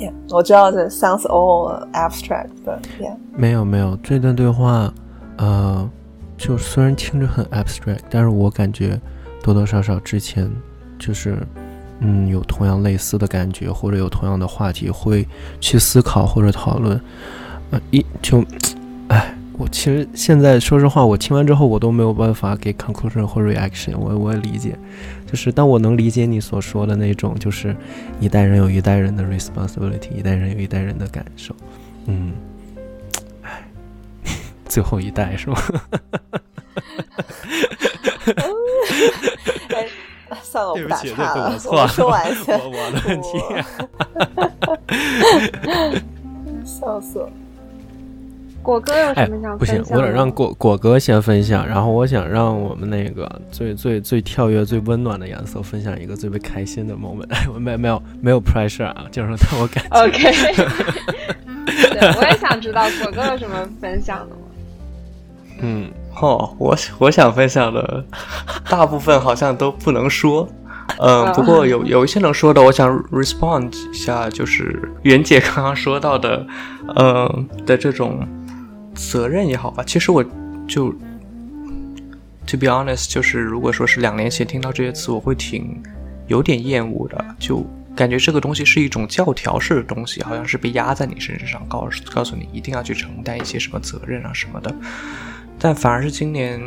[0.00, 4.92] ，Yeah，我知道这 sounds all abstract，but yeah，没有没有，这段对话，
[5.36, 5.88] 呃。
[6.36, 9.00] 就虽然听着很 abstract，但是我感觉
[9.42, 10.50] 多多少少之前
[10.98, 11.38] 就是，
[12.00, 15.26] 嗯，有同样类似的感觉，或者有同样的话题会
[15.60, 17.00] 去思考或者讨论。
[17.70, 18.44] 呃，一就，
[19.08, 23.96] 哎，我其实现在说实话，我听完之后我都没有办法给 conclusion 或 reaction。
[23.96, 24.78] 我我也理解，
[25.26, 27.74] 就是但我能理解你所说的那种，就是
[28.20, 31.56] 一代人有一代人的 responsibility，一代人有一代人的感受。
[32.06, 32.32] 嗯。
[34.68, 35.56] 最后一代是吗？
[39.74, 39.86] 哎，
[40.42, 41.52] 算了，我不打岔了。
[41.70, 42.58] 我说完先。
[42.60, 43.28] 我我的问题。
[46.64, 47.28] 笑死了。
[48.62, 49.78] 果哥有什么想分享？
[49.78, 51.64] 不行，我得让果果哥先分享。
[51.64, 57.28] 然后我想让我们那个最最最跳跃、最温暖的颜色分享一个最为开心的 moment。
[57.30, 59.84] 哎， 我没没有没有 pressure 啊，就是让我感。
[59.90, 60.18] OK。
[61.66, 64.42] 对，我也想知道果哥有什么分享的吗？
[65.60, 65.90] 嗯，
[66.20, 68.04] 哦，我我想分享的
[68.68, 70.48] 大部分好像都不能说，
[70.98, 76.46] 嗯，不过有有一些能说的，我想 respond 一下，就是袁姐刚刚说到的，
[76.96, 78.26] 嗯的这种
[78.94, 79.82] 责任也好吧。
[79.84, 80.22] 其实我
[80.68, 80.90] 就
[82.46, 85.82] to be honest，就是如果说是两年前听到这些词，我会挺
[86.28, 87.64] 有点厌恶的，就
[87.94, 94.74] 感觉这个东西是一种教条式的东西，好像是被压在你身上，告诉告诉你一定要去承担一些什么责任啊什么的。
[95.58, 96.60] 但反而是今年，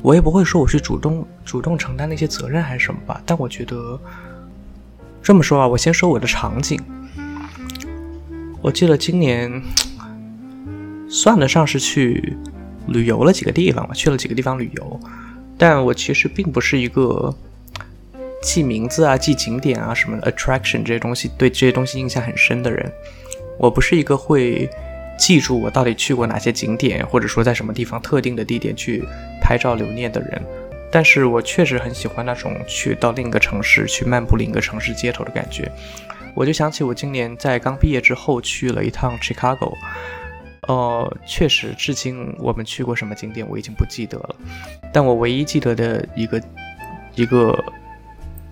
[0.00, 3.20] 我也不会说我去主动主动承担那些责任还是什么吧。
[3.26, 4.00] 但我觉得
[5.22, 6.80] 这么说啊，我先说我的场景。
[8.62, 9.62] 我记得今年
[11.08, 12.36] 算得上是去
[12.88, 15.00] 旅游了几个地方吧，去了几个地方旅游。
[15.58, 17.34] 但我其实并不是一个
[18.42, 22.90] 记名字啊、记景点啊什么的 attraction 这些东西对这些东西印象很深的人。
[23.58, 24.68] 我不是一个会。
[25.20, 29.04] 记住我到底去过哪些景点，或者说在什么地方特定的地点去
[29.38, 30.42] 拍照留念的人，
[30.90, 35.70] 但是我确实很喜欢那种去到另一个城市去漫步另一个城市街头的感觉。
[36.34, 39.74] 我就想起我今年在刚毕业之后去了一趟 Chicago，
[40.68, 44.34] 呃，确实至今我们去过什么景点我已经不记得了，
[44.90, 46.42] 但我唯一记得的一个
[47.14, 47.62] 一个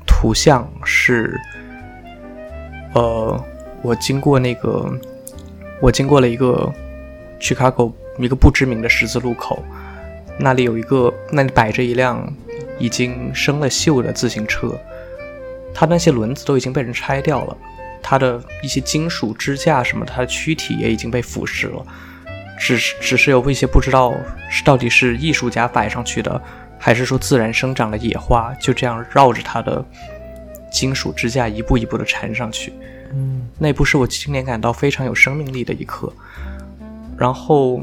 [0.07, 1.35] 图像是，
[2.95, 3.43] 呃，
[3.81, 4.87] 我经过那个。
[5.81, 6.73] 我经过了一个
[7.41, 9.63] Chicago 一个不知名的十字路口，
[10.39, 12.33] 那里有一个，那里摆着一辆
[12.79, 14.77] 已经生了锈的自行车，
[15.73, 17.57] 它那些轮子都已经被人拆掉了，
[18.03, 21.87] 它的一些金属支架什么，它的躯体也已经被腐蚀了，
[22.59, 24.13] 只是只是有一些不知道
[24.51, 26.43] 是到底是艺术家摆上去的，
[26.77, 29.85] 还是说自然生长的野花，就这样绕着它的
[30.73, 32.73] 金属支架一步一步的缠上去。
[33.13, 36.13] 嗯，那部是我今年感到非常有生命力的一刻。
[37.17, 37.81] 然后，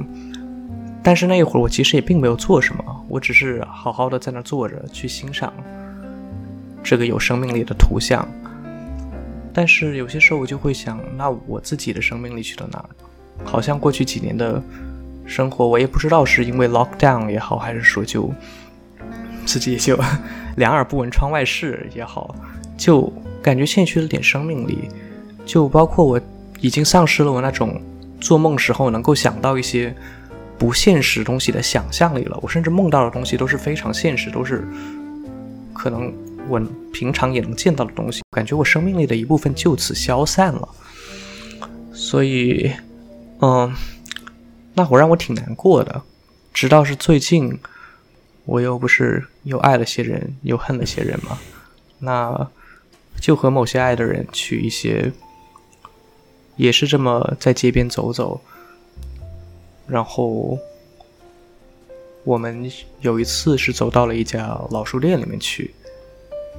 [1.04, 5.52] 但是那一会儿我其实也并没有做什么，我只是好好的在那坐着去欣赏
[6.84, 8.28] 这个有生命力的图像。
[9.54, 12.86] 但是有些时候我就会想，那我自己的生命力去了哪？
[13.44, 14.62] 好像过去几年的
[15.26, 18.34] 生活，我也不知道是因为 lockdown 也好，还是说就
[19.46, 20.00] 自己也就
[20.56, 22.34] 两耳不闻窗外事也好，
[22.78, 23.12] 就
[23.42, 24.90] 感觉欠缺了点生命力。
[25.46, 26.20] 就包括我
[26.60, 27.80] 已经丧失了我那种
[28.20, 29.96] 做梦时候能够想到一些
[30.58, 32.40] 不现实东西的想象力了。
[32.42, 34.68] 我甚至梦到的东西都是非常现实，都是
[35.74, 36.12] 可能
[36.50, 36.60] 我
[36.92, 38.22] 平常也能见到的东西。
[38.32, 40.68] 感觉我生命力的一部分就此消散了。
[41.94, 42.72] 所以，
[43.42, 43.72] 嗯，
[44.74, 46.02] 那会让我挺难过的。
[46.54, 47.60] 直到是最近，
[48.46, 51.38] 我又不是又爱了些人，又恨了些人嘛。
[52.00, 52.48] 那。
[53.22, 55.10] 就和某些爱的人去一些，
[56.56, 58.40] 也是这么在街边走走，
[59.88, 60.58] 然后
[62.24, 65.74] 我们有一次是走到了一家老书店里面去，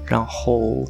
[0.06, 0.84] 然后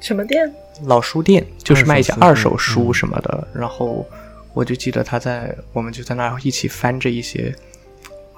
[0.00, 0.52] 什么店？
[0.84, 4.06] 老书店就是卖一些二二手书什么的，然后
[4.54, 7.54] 我就记得他在，我们就在那儿一起翻着一些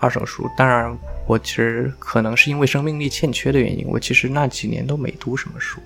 [0.00, 0.50] 二手书。
[0.56, 5.80] 当然，我其实可能是因为生命力欠缺的原因，我其实那几年都没读什么书。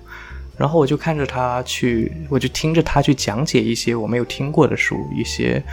[0.59, 5.63] 然后我就看着他去，我就听着他去讲解一些我没有听过的书，一些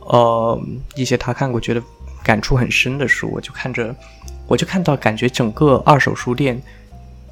[0.00, 0.60] 呃
[0.94, 1.82] 一些他看过觉得
[2.22, 3.96] 感触很深的书，我就看着，
[4.46, 6.60] 我就看到感觉整个二手书店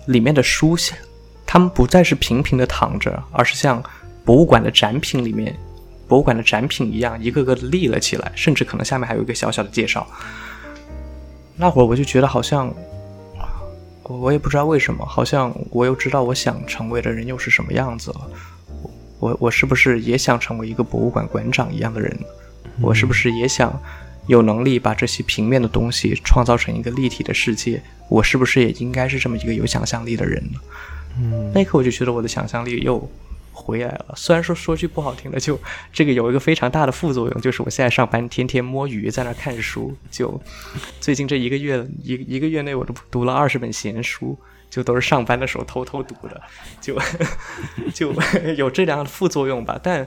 [0.07, 0.75] 里面的书，
[1.45, 3.83] 他们不再是平平的躺着，而是像
[4.25, 5.55] 博物馆的展品里面，
[6.09, 10.07] 博物馆的展品一样，一个个的立了起来，甚至可能下面还有一个小小的介绍。
[11.57, 12.75] 那会儿我就觉得好像，
[14.09, 18.31] 我我也不知道为什么，好像我又知道我想成为的人又是什么样子了。
[19.19, 22.17] 我我是不是也想成为一个博物馆馆长一样的人？
[22.81, 23.81] 我是不是也想
[24.27, 27.83] 有能力把这些平面的东西创造成一个立体的世界？
[28.09, 30.61] 我是不是也应该是这么一个有想象力的人呢？
[31.19, 33.09] 嗯那一刻我就觉得我的想象力又
[33.57, 34.13] 回来了。
[34.15, 35.59] 虽然说说句不好听的，就
[35.91, 39.97] 这个有一个非常大的副作用，就是我现在上班天天摸鱼，在那看书。
[40.11, 40.39] 就
[41.01, 44.39] 最近这一个月一一个月内，我都读了二十本闲书，
[44.69, 46.43] 就都是上班的时候偷偷读的，
[46.81, 47.01] 就
[47.95, 48.13] 就
[48.57, 49.81] 有这样的副作用吧。
[49.83, 50.07] 但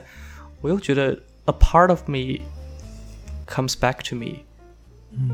[0.60, 1.10] 我又觉得
[1.46, 2.38] a part of me
[3.46, 4.44] comes back to me。
[5.12, 5.30] 嗯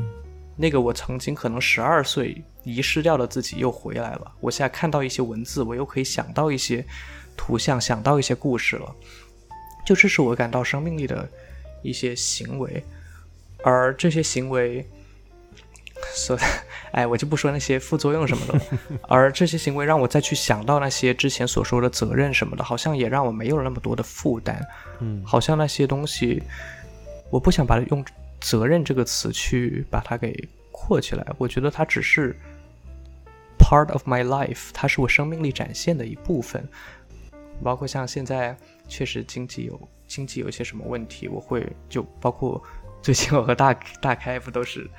[0.59, 4.31] 那个我曾经可能十二岁遗失掉的自己又回来了。
[4.39, 6.83] 我现在看到一些文字，我又可以想到一些
[7.37, 8.93] 图像，想到一些故事了。
[9.85, 11.29] 就这是我感到生命力的
[11.81, 12.83] 一些行为，
[13.63, 14.85] 而这些行为，
[16.13, 16.37] 所，
[16.91, 18.61] 哎，我就不说那些副作用什么的了。
[19.07, 24.61] 而这些行为让我再去想到那些之前所说的责任什么的，好像也让我没有了那么多的负担。
[24.99, 26.43] 嗯好像那些东西，
[27.29, 28.03] 我不想把它用
[28.41, 30.35] “责任”这个词去把它给
[30.71, 31.25] 括起来。
[31.37, 32.35] 我觉得它只是
[33.57, 36.67] part of my life，它是我生命力展现的一部分。
[37.63, 38.55] 包括像现在
[38.87, 42.61] 确实经济有经济有一些什么问题，我会就包括
[43.01, 44.89] 最近我和大大开不都是。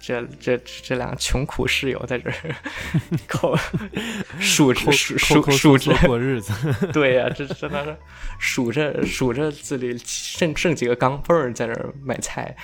[0.00, 2.34] 这这这两个穷苦室友在这儿
[3.26, 3.52] 靠
[4.38, 6.52] 数着数数数着过日子，
[6.92, 7.96] 对呀、这真的是
[8.38, 12.54] 数着数着自己剩剩几个钢镚儿在这儿买菜，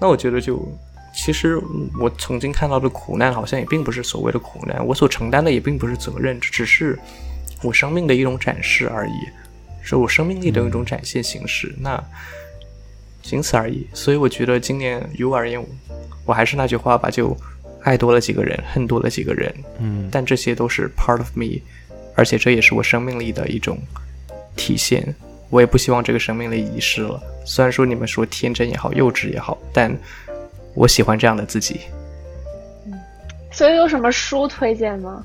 [0.00, 0.66] 那我觉得就
[1.14, 1.60] 其实
[2.00, 6.98] 我曾经看到的苦难，好像也并不是所谓的苦难，我所承担的也并不是责任，只是
[7.62, 9.12] 我生命的一种展示而已，
[9.82, 11.74] 是我生命力的一种展现形式。
[11.78, 12.02] 那
[13.22, 13.86] 仅此而已。
[13.92, 15.64] 所以我觉得今年于我而言，
[16.24, 17.36] 我还是那句话吧，就
[17.82, 21.60] 爱多了几个人，恨多了几个人，嗯但这些都是 part of me，
[22.14, 23.78] 而且这也是我生命力的一种
[24.56, 25.14] 体现。
[25.50, 27.22] 我也不希望这个生命力遗失了。
[27.44, 29.94] 虽然说你们说天真也好，幼稚也好，但
[30.74, 31.80] 我喜欢这样的自己。
[33.50, 35.22] 所以有什么书推荐吗？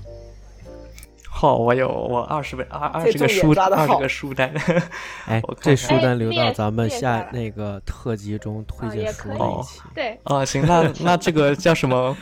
[1.40, 4.52] 好、我有我二十本二二十个书二十个书单。
[5.30, 9.80] 哎我，这书单留到咱们下那个特辑中推荐书那一期。
[9.94, 12.18] 对，啊，行，那 那这个叫什么？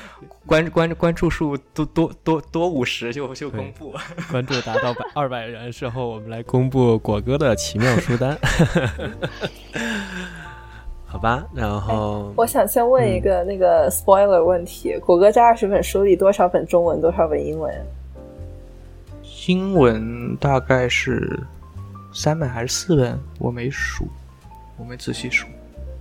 [0.45, 3.93] 关关关注数多多多多五十就就公布。
[4.29, 8.37] 关注达到百二百人时候，我们来公布果哥的奇妙书单。
[11.05, 17.73] 好吧，然后我想先问一个那个 spoiler 问题：果哥这二十本书里多少本中文，多少本英文？
[19.47, 21.39] 英文大概是
[22.11, 23.19] 三本还是四本？
[23.37, 24.07] 我没数，
[24.75, 25.45] 我没仔细数，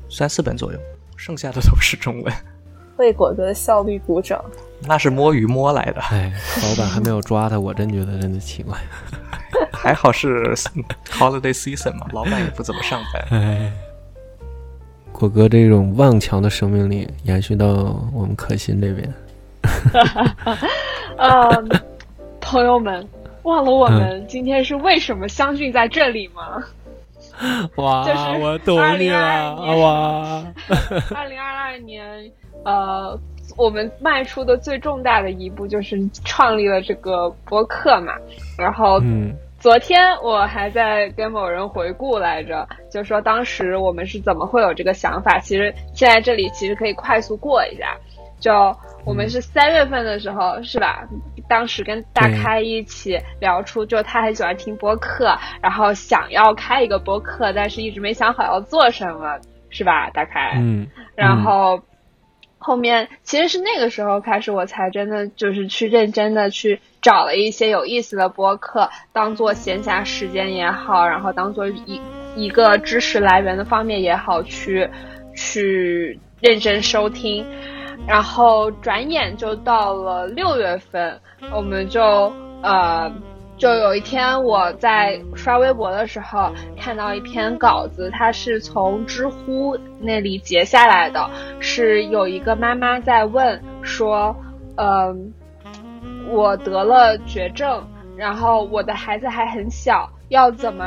[0.09, 0.79] 三四本左右，
[1.15, 2.33] 剩下的都是中文。
[2.97, 4.43] 为果哥的效率鼓掌。
[4.87, 8.79] 那是摸鱼摸来的，哎，老板还没有抓他，我真觉得真的奇怪。
[9.73, 10.55] 还好是
[11.11, 13.41] holiday season 嘛，老板也不怎么上班。
[13.41, 13.73] 哎，
[15.13, 17.67] 果哥这种顽强的生命力延续到
[18.13, 19.15] 我们可心这边。
[21.19, 21.83] 嗯，
[22.41, 23.07] 朋友们，
[23.45, 26.63] 忘了我们今天是为什么相聚在这里吗？
[27.77, 30.45] 哇就是我懂你了，2022年哇！
[31.17, 32.31] 二零二二年，
[32.65, 33.19] 呃，
[33.57, 38.13] 我们迈出的最重大的一步就是创立了这个播客嘛。
[38.59, 45.39] 然后嗯昨天我还在跟某人回顾来着，就说当时我们是怎么会有这个想法。
[45.39, 47.97] 其实现在这里其实可以快速过一下，
[48.45, 48.77] 就
[49.07, 51.09] 我们是三月份的时候，是吧？
[51.49, 59.39] 当时跟大开一起聊出，就他很喜欢听播客，然后想要开一个播客，但是一直没想好要做什么，
[59.71, 60.11] 是吧？
[60.11, 60.87] 大开，嗯，
[61.17, 61.81] 然后
[62.59, 71.99] 后面其实是那个时候开始，我才真的就是去认真的去找了一些有意思的播客，当做闲暇时间也好，然后当做一
[72.37, 74.91] 一个知识来源的方面也好，去
[75.35, 77.47] 去认真收听。
[78.07, 81.21] 然后转眼就到了六月份，
[81.53, 82.33] 我们就
[82.63, 83.13] 呃。
[83.57, 91.31] 就有一天，我在刷微博的时候看到一篇稿子，它是从知乎那里截下来的，
[91.61, 94.35] 是有一个妈妈在问说，
[94.75, 95.33] 嗯，
[96.31, 97.87] 我得了绝症，
[98.17, 100.85] 然后我的孩子还很小，要怎么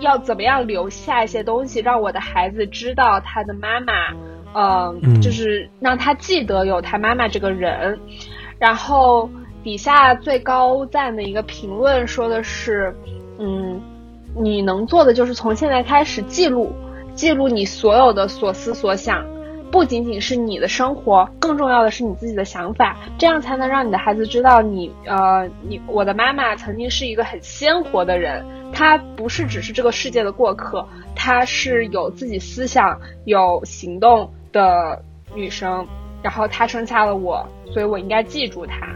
[0.00, 4.14] 要怎么样留下一些东西，让我的孩子知道他的妈妈，
[4.54, 7.98] 嗯，就是让他记得有他妈妈这个人，
[8.58, 9.28] 然后。
[9.62, 12.96] 底下最高赞的一个评论说的是，
[13.38, 13.78] 嗯，
[14.34, 16.72] 你能做的就是从现在开始记录，
[17.12, 19.22] 记录你所有的所思所想，
[19.70, 28.42] 不仅仅是你的生活，更重要的是你自己的想法，这样才能让你的孩子知道你，呃，你我的妈妈曾经是一个很鲜活的人，
[28.72, 35.02] 她不是只是这个世界的过客，她是有自己思想、有行动的
[35.34, 35.86] 女生，
[36.22, 38.94] 然后她生下了我，所以我应该记住她。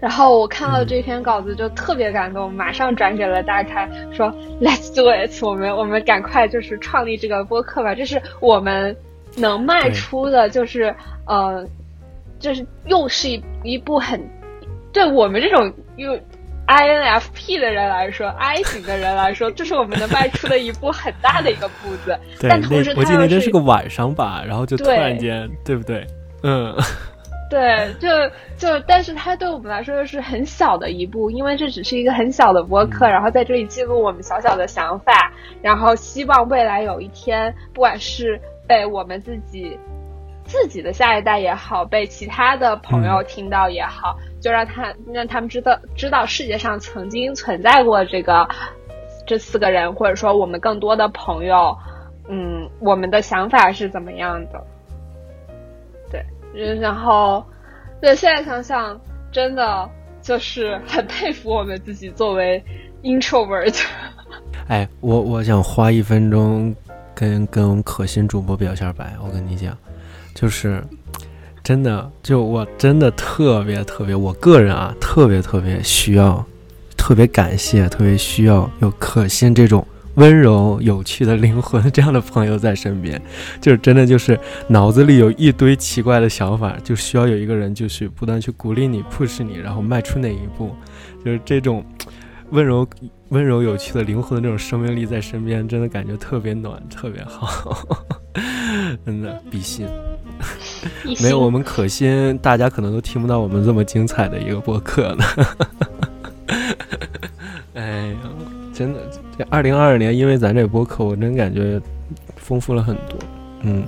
[0.00, 8.96] 然后我看到这篇稿子就特别感动，马上转给了大开，说 Let's do it，我们我们赶快就是创立这个播客吧，这是我们
[9.36, 10.94] 能迈出的，就是
[11.26, 11.66] 呃，
[12.38, 14.18] 就是又是一一步很，
[14.90, 16.18] 对我们这种又
[16.70, 22.16] INFP 的人来说，I 型的人来说，这是我们能迈出的一步很大的一个步子。
[22.48, 26.06] 但同时，我记得这是个晚上吧，然后就突然间，对不对？
[26.44, 26.72] 嗯。
[27.50, 28.08] 对，就
[28.56, 39.76] 就，但是它对我们来说又是很小的一步，因为这只是一个很小的播客，然后在这里记录我们小小的想法，然后希望未来有一天，不管是被我们自己
[40.50, 48.48] 自己的下一代也好，被其他的朋友听到也好，就让他让他们知道知道世界上曾经存在过这个
[49.24, 51.78] 这四个人，或者说我们更多的朋友，
[52.28, 54.60] 嗯，我们的想法是怎么样的。
[56.10, 57.44] 对，然后，
[58.00, 59.88] 对，现在想想，真的
[60.20, 62.60] 就是很佩服我们自己作为
[63.04, 63.86] introvert。
[64.66, 66.74] 哎，我我想花一分钟
[67.14, 69.14] 跟跟可心主播表下白。
[69.24, 69.76] 我跟你讲，
[70.40, 70.82] 就是
[71.62, 76.42] 真的，就我真的特别特别，我个人啊，特别特别需要，
[76.96, 79.86] 特别感谢，特别需要有可心这种。
[80.14, 83.20] 温柔有趣的灵魂，这样的朋友在身边，
[83.60, 84.38] 就是真的就是
[84.68, 90.74] 脑子里有一堆奇怪的想法，就需要有一个人就是不断去鼓励你、push 你，然后迈出那一步。
[91.22, 91.84] 就是这种
[92.50, 92.86] 温柔、
[93.30, 97.84] 温柔有趣的灵魂的那种生命力在身边，真的感觉特别暖、特别好。
[99.04, 99.88] 真的，比心。
[101.22, 105.24] 没有我们可心，大家可能都听不到我们这么精彩的一个播客呢。
[107.74, 108.16] 哎呀。
[108.72, 109.00] 真的，
[109.36, 111.78] 这二零二二年，因为咱这播客，我真感觉
[112.36, 113.18] 丰富了很多。
[113.60, 113.84] 嗯，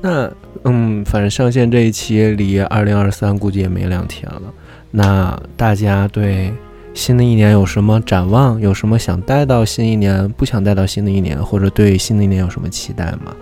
[0.00, 0.32] 那
[0.64, 4.42] 嗯，反正上线这一期离二零二三估计也没两天了。
[4.90, 6.50] 那大家对
[6.96, 8.58] 新的一年有什么展望？
[8.58, 13.36] 有什么想带到新一年，不想带到新的一年，或者对新的一年有什么期待吗？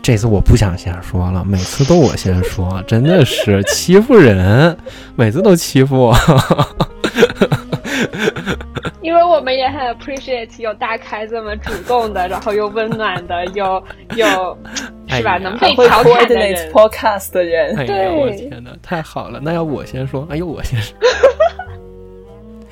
[0.00, 4.76] 这次我不想先说了，每次都我先说，真的是欺负人，
[5.16, 6.16] 每次都欺负我。
[9.02, 13.82] 因为我们也很 appreciate 有大开这么主动的，然后又温暖的，又
[14.14, 14.56] 又
[15.10, 15.38] 是吧？
[15.38, 19.40] 能被调侃的人，podcast 的人，对，我天哪，太好了！
[19.42, 20.96] 那要我先说，哎呦，我先说，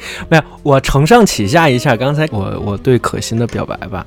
[0.28, 4.06] 没有，我承上启下一下刚才我我对可心的表白吧，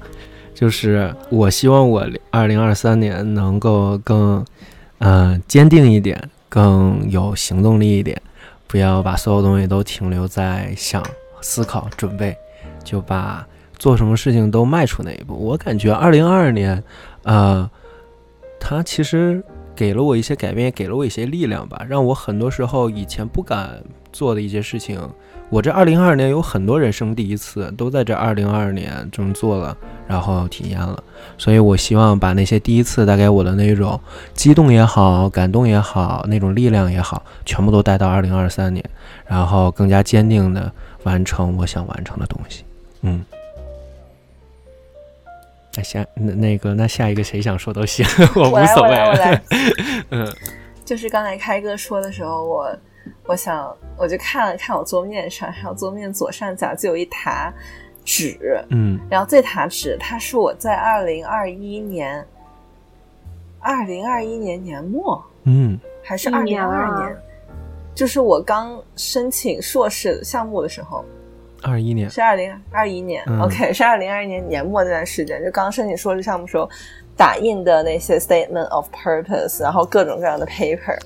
[0.54, 4.46] 就是我希望我二零二三年能够更
[5.00, 8.22] 嗯坚定一点，更有行动力一点，
[8.68, 11.04] 不要把所有东西都停留在想。
[11.46, 12.34] 思考准备，
[12.86, 13.46] 就把
[13.78, 15.36] 做什么事情都迈出那一步。
[15.36, 16.82] 我感觉二零二二年，
[17.24, 17.70] 呃，
[18.62, 19.44] 他其实
[19.76, 23.84] 给了我一些改变，也给了我一些力量吧，让我很多时候以前不敢
[24.14, 24.98] 做的一些事情，
[25.54, 29.78] 我这二零二二年有很多人生第一次都在这二零二二年这么做了，
[30.08, 31.04] 然后体验了。
[31.38, 34.02] 所以我希望把那些第一次带给我的那种
[34.34, 38.84] 激动也好、感动也好、那种力量也好，全部都带到二零二三年，
[39.28, 40.72] 然后更加坚定的。
[41.04, 42.64] 完成我想完成的东西，
[43.02, 43.24] 嗯。
[45.76, 48.04] 那下那那个那下一个谁想说都行，
[48.36, 49.40] 我无所谓。
[50.10, 50.34] 嗯。
[50.86, 52.76] 就是刚才开哥说的时候，我
[53.26, 57.54] 我想我就看了看我桌面上，还有桌面左上角就有一沓
[58.04, 59.00] 纸，嗯。
[59.10, 62.26] 然后这沓纸，它是我在二零二一年
[63.60, 67.18] 二零二一年年末嗯还是二零二二年？
[67.96, 71.06] 就是我刚申请硕士项目的时候，
[71.62, 76.70] 二一年，是二零二一年、嗯 o k 是二零二一年年末那段时间，就刚申请硕士项目时候
[77.16, 80.98] 打印的那些 statement of purpose，然后各种各样的 paper，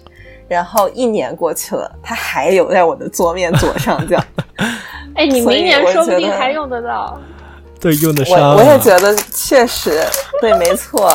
[0.47, 4.17] 然后一年过去了，它还留在我的桌面左上角。
[5.15, 7.19] 哎，你明年说不定还用得到。
[7.79, 8.55] 对，用得上啊。
[8.55, 10.03] 我我也觉得确实
[10.41, 11.11] 对，没错，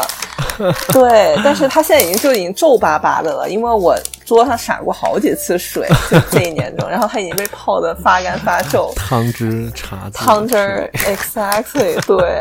[0.93, 8.93] 对，但是它现在已经就已经皱巴巴的了，因为我桌上洒过好几次水， 就这一年中，然后它已经被泡的发干发 皱。
[8.97, 12.41] 汤汁茶汤汁儿，exactly，对。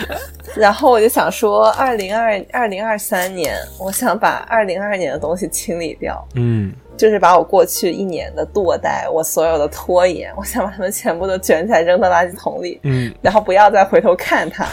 [0.56, 14.66] 然后我就想说，二零二二零二三年，我想把二零二年的东西清理掉，嗯就是把我过去一年的堕怠，我所有的拖延，我想把它们全部都卷起来扔到垃圾桶里，嗯然后不要再回头看它。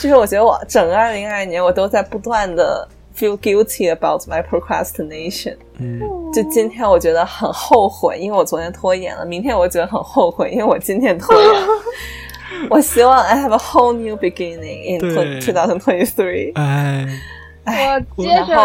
[0.00, 5.56] 就是我觉得我整个二零二二年，我都在不断的 feel guilty about my procrastination。
[5.78, 6.00] 嗯
[6.32, 11.68] 就今天我觉得很后悔，因为我昨天拖延了；明天我觉得很后悔，因为我今天拖延了。
[12.70, 16.52] 我希望 I have a whole new beginning in 对2023。
[16.54, 17.06] 哎，
[17.64, 18.56] 哎，我接着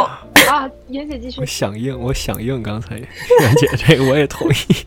[0.50, 1.46] 啊，妍姐继续我。
[1.46, 4.86] 响应，我响应刚才袁姐这个，我也同意。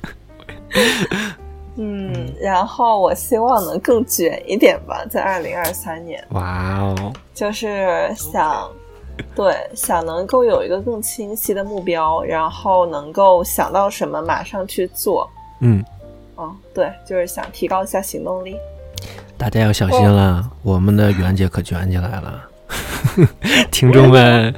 [1.77, 8.71] 嗯，然后我希望能更卷一点吧，在二零二三年，哇哦，就是想，
[9.35, 15.29] 对，想能够有一个更清晰的目标，然后能够想到什么马上去做。
[15.61, 15.85] 嗯，
[16.37, 18.57] 哦，对，就是想提高一下行动力。
[19.37, 22.49] 大家要小心了，我们的袁姐可卷起来了。
[23.71, 24.55] 听众们，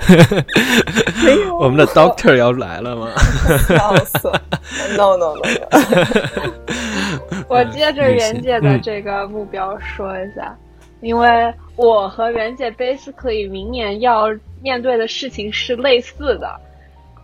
[1.59, 3.09] 我们的 doctor 要来了吗？
[3.67, 4.41] 笑死了
[4.97, 6.55] ！No No No no！
[7.49, 10.57] 我接着袁姐的这个目标说一下，
[11.05, 14.25] 因为我和袁姐 basically 明年要
[14.63, 16.59] 面对的事情是类似的，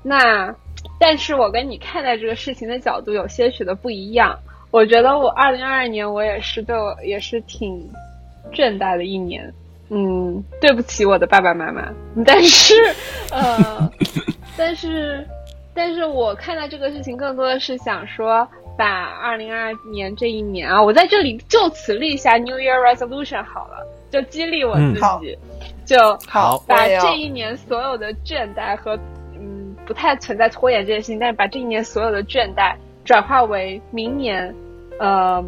[0.03, 0.55] 那
[0.99, 4.39] 但是我跟你看待这个事情的角度有些许的不一样。
[4.71, 7.91] 我觉得我二零二二年我也是对我也是挺
[8.53, 9.53] 倦怠的一年，
[9.89, 11.91] 嗯，对不起我的爸爸妈妈，
[12.25, 12.75] 但是
[13.33, 13.91] 呃，
[14.57, 15.27] 但是
[15.75, 18.47] 但是我看待这个事情更多的是想说，
[18.81, 25.37] 把二零二二年这一年啊，我在这里就此立下 New Year Resolution 好了，就激励我嗯自好己，
[25.85, 28.99] 就好把这一年所有的倦怠和
[29.39, 32.75] 嗯不太存在拖延这件事情，但是把这一年所有的倦怠
[33.05, 34.55] 转化为明年
[34.99, 35.45] 呃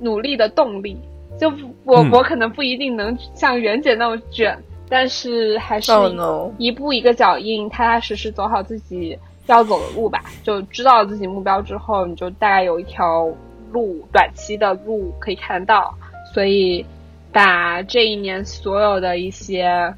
[0.00, 0.96] 努力的动力。
[1.38, 1.52] 就
[1.84, 6.50] 我、嗯我可能不一定能像袁姐那么卷，但是还是 Oh！
[6.56, 10.20] 一步一个脚印，踏踏实实走好自己要走的路吧。
[10.42, 13.28] 就知道自己目标之后，你就大概有一条
[13.72, 15.94] 路，短期的路可以看得到。
[16.32, 16.84] 所以，
[17.32, 19.94] 把这一年所有的一些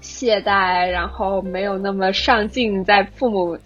[0.00, 3.58] 懈怠，然后没有那么上进，在父母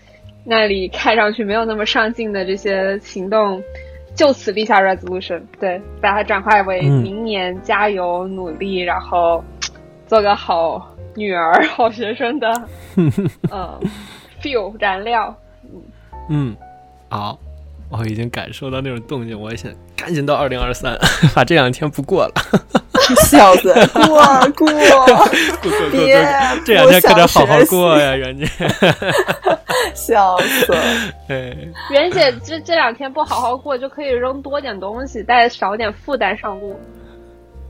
[0.44, 3.62] 那里看上去没有那么上进的这些行动，
[4.14, 9.42] 就此立下 resolution，对，把它转化为嗯明年加油努力，然后
[10.06, 12.48] 做个好女儿、好学生的，
[13.50, 13.80] 嗯
[14.42, 15.34] ，fuel 燃料。
[15.62, 15.82] 嗯
[16.28, 16.56] 嗯，
[17.08, 17.38] 好，
[17.90, 20.98] 我已经感受到那种动静，我也想赶紧到二零二三，
[21.34, 22.32] 把这两天不过了。
[23.28, 24.16] 笑死，过过，
[24.56, 28.46] 过过过别过，这两天可得好好过呀，袁姐。
[29.94, 30.78] 笑死了！
[31.28, 31.56] 哎，
[31.90, 36.80] 袁姐这这两天不好好过，就可以扔多点东西，带少点负担上路。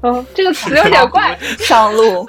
[0.02, 1.36] 嗯，这个词有点怪。
[1.58, 2.28] 上路，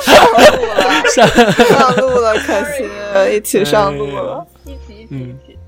[0.00, 2.88] 上路了，上路了，可惜，
[3.34, 4.46] 一起上路了。
[4.64, 5.58] 一起一起嗯一起。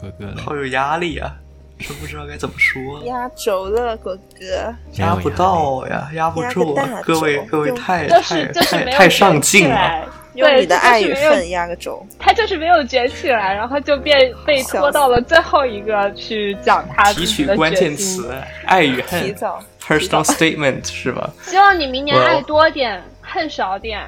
[0.00, 1.34] 果哥，好有压力啊，
[1.78, 6.74] 真不知道该怎么说，压轴了，果哥，压不到呀，压不住！
[7.02, 12.06] 各位各位太太太太上进了，用对你的爱与就是没有恨压个轴。
[12.18, 18.30] 他就是没有卷起来，然后就变被拖到了最后一个去讲他自提取关键词。
[18.66, 19.20] 爱与恨。
[19.20, 21.30] 提恨早，，personal statement 是吧？
[21.46, 24.00] 希望你明年爱多点，恨少点。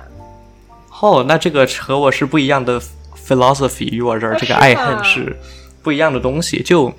[1.00, 2.80] 哦，那这个和我是不一样的
[3.26, 5.36] philosophy，与我这儿这个爱恨是
[5.82, 6.62] 不一样的东西。
[6.62, 6.92] 就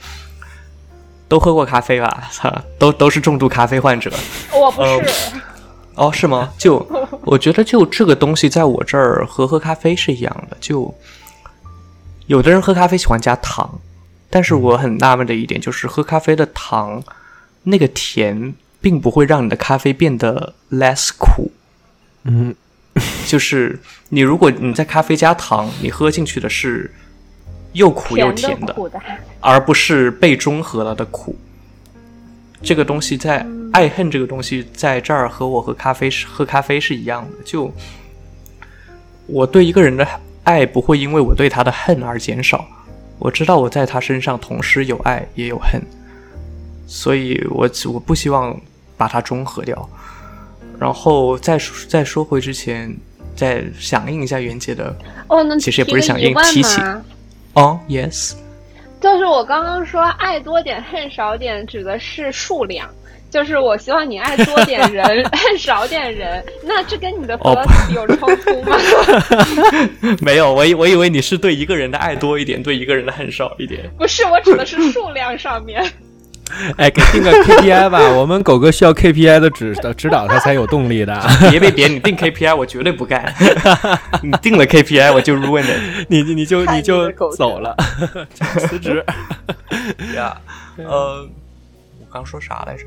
[1.28, 2.30] 都喝过咖啡吧？
[2.32, 4.12] 操，都都是重度咖啡患者。
[4.54, 5.36] 我不呃是，
[5.96, 6.54] 哦，是吗？
[6.58, 6.78] 就
[7.26, 10.56] 我觉得，就这个东西在我这儿和喝咖啡是一样的。
[10.60, 10.94] 就
[12.28, 13.80] 有的人喝咖啡喜欢加糖，
[14.30, 17.04] 但是我很纳闷的一点就是，喝咖啡的糖
[17.64, 21.52] 那个甜，并不会让你的咖啡变得 less 苦。
[22.24, 22.54] 嗯
[23.28, 26.92] 就是你如果你在咖啡加糖，你喝进去的是
[27.74, 29.00] 又苦又甜的，甜苦的。
[29.40, 31.36] 而不是被中和了的苦。
[32.64, 37.44] 这个东西在爱恨这个东西在这儿和我喝咖啡是喝咖啡是一样的。
[37.46, 37.72] 就
[39.28, 40.08] 我对一个人的
[40.44, 42.66] 爱不会因为我对他的恨而减少。
[43.20, 45.80] 我知道我在他身上同时有爱也有恨，
[46.88, 48.60] 所以我我不希望
[48.98, 49.88] 把它中和掉。
[50.80, 52.96] 然后再说再说回之前，
[53.36, 54.96] 再响应一下袁姐的
[55.28, 57.02] 哦，那其实也不是响应提起吗
[57.54, 58.34] 哦，yes，
[59.02, 62.90] 就是我刚刚说爱多点恨少点，指的是数量。
[63.30, 66.42] 就是我希望你爱多点人， 恨少点人。
[66.64, 68.78] 那这跟你的哦 philosophy 有冲突吗？
[70.24, 73.84] 没有，我以我以为你是对一个人的爱多一点，对一个人的恨少一点。
[73.98, 75.84] 不是，我指的是数量上面。
[76.78, 81.20] 哎，给定个 KPI 吧，我们狗哥需要 KPI 的指导指导，他才有动力的。
[81.52, 83.34] 别别别，你定 KPI 我绝对不干。
[84.24, 86.06] 你定了 KPI 我就 ruin it。
[86.08, 87.76] 你你就你你就走了，
[88.68, 89.04] 辞职。
[90.16, 90.36] 呀，
[90.78, 91.28] 呃，
[92.00, 92.84] 我刚说啥来着？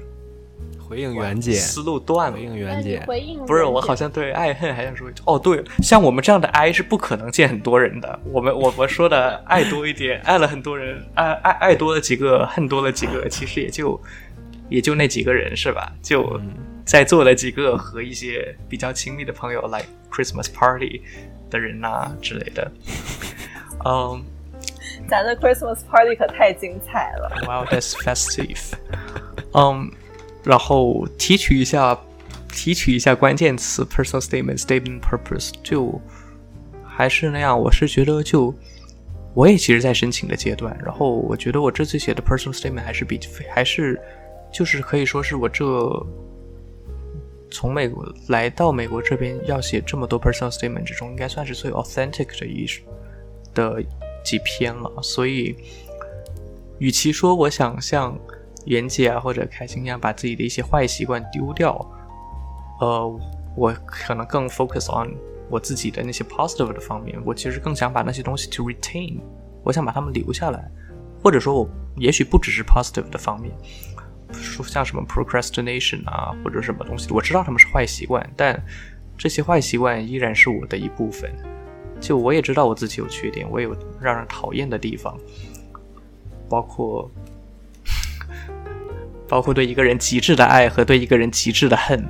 [0.91, 2.43] 回应袁姐，思路断了回。
[2.43, 8.19] 应袁姐，回应不是，我好像对爱恨还想说一句，哦，对，像我们这样的爱是不可能见很多人的。
[8.25, 14.01] 我们我我说的爱多一点，爱了很多人，爱爱爱多了几个，恨多了几个，其实也就
[14.69, 15.93] 也就那几个人是吧？
[16.03, 16.41] 就
[16.85, 21.03] 在座的几个和一些比较亲密的朋友，like Christmas party
[21.49, 22.69] 的人呐、之类的。
[23.85, 24.21] 嗯、
[25.09, 27.31] 咱的 Christmas party 可太精彩了。
[27.47, 28.73] Wow, that's festive.
[29.53, 29.91] 嗯，
[30.45, 31.99] 然后提取一下，
[32.49, 36.01] 提取一下关键词 personal statement, statement purpose，就
[36.85, 37.59] 还是那样。
[37.59, 38.55] 我是觉得就
[39.35, 44.01] 我也其实，在申请的阶段，然后我觉得我这次写的 personal statement 还是比还是
[44.53, 45.65] 就是可以说是我这
[47.51, 52.67] 从美国来到美国这边要写这么多 personal statement 之中，应该算是最 authentic 的一
[53.55, 53.83] 的
[54.25, 54.91] 几篇了。
[55.03, 55.55] 所以，
[56.79, 58.19] 与其说我想像
[58.67, 61.75] 袁姐啊或者开心一样把自己的一些坏习惯丢掉，
[62.81, 63.21] 呃，
[63.57, 65.15] 我可能更 focus on
[65.49, 67.19] 我自己的那些 positive 的方面。
[67.25, 69.19] 我其实更想把那些东西 to retain，
[69.65, 70.71] 我想把它们留下来，
[71.23, 73.53] 或者说我也许不只是 positive 的方面。
[74.33, 78.63] 说像什么 procrastination 啊，或者什么东西，我知道他们是坏习惯，但
[79.19, 81.29] 这些坏习惯依然是我的一部分。
[82.01, 85.19] 就我也知道我自己有缺点，我也有让人讨厌的地方，
[86.49, 87.11] 包括
[89.31, 92.05] 包括对一个人极致的爱和对一个人极致的恨。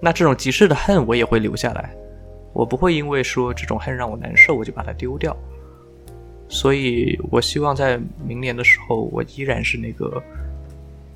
[0.00, 1.90] 那这种极致的恨我也会留下来，
[2.52, 5.36] 我不会因为说这种恨让我难受，我就把它丢掉。
[6.48, 10.22] 所以我希望在明年的时候，我依然是那个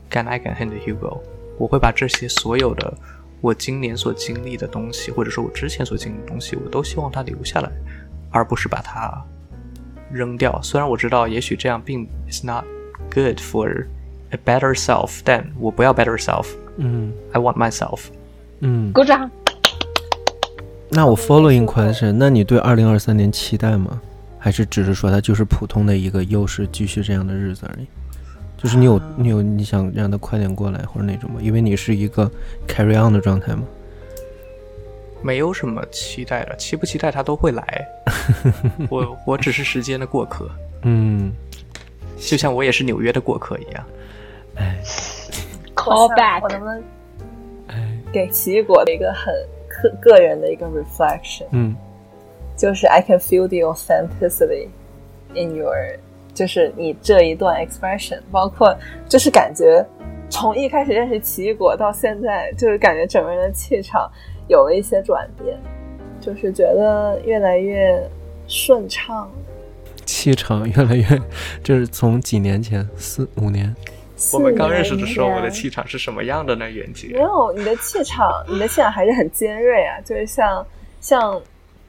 [0.08, 1.20] 敢爱敢恨的 Hugo。
[1.58, 2.92] 我会把这些所有的
[3.40, 7.70] 我今年所经历的东西，或者说我之前所经历的东西，我都希望它留下来，
[8.30, 9.24] 而不是把它
[10.10, 10.60] 扔掉。
[10.62, 12.64] 虽然我知道，也许这样并 is not
[13.12, 13.86] good for
[14.30, 18.00] a better self，但我不要 better self，I 嗯 want myself。
[18.60, 18.92] 嗯。
[18.92, 19.30] 鼓掌。
[20.90, 24.00] 那我 following question，那你对二零二三年期待吗？
[24.38, 27.86] 还是只是说它就是普通的一个又是，继续这样的日子而已？
[28.56, 31.40] 就是你有你有你想让它快点过来或者那种吗？
[31.42, 32.30] 因为你是一个
[32.66, 33.62] carry on 的状态吗。
[35.20, 37.88] 没有什么期待的，期不期待它都会来。
[38.88, 40.48] 我我只是时间的过客，
[40.82, 41.32] 嗯，
[42.16, 43.84] 就像我也是纽约的过客一样。
[45.74, 46.82] Call back 我能不能
[48.12, 49.32] 给奇异果的一个很
[49.68, 51.76] 个个人的一个 reflection，嗯。
[52.56, 54.66] 就是 I can feel the authenticity
[55.32, 55.76] in your，
[56.34, 58.76] 就是你这一段 expression，包括
[59.08, 59.86] 就是感觉
[60.28, 64.10] 从一开始认识奇异果到现在，就是感觉整个人的气场
[64.48, 65.56] 有了一些转变，
[66.20, 68.02] 就是觉得越来越
[68.48, 69.30] 顺畅。
[70.04, 71.06] 气场越来越，
[71.62, 73.72] 这是从几年前四五年，
[74.32, 76.68] 我们刚认识的时候，我的气场是什么样的呢？
[76.68, 80.66] 袁姐没，有，你的气场，你的气场还是很尖锐啊， 就是像
[81.00, 81.40] 像，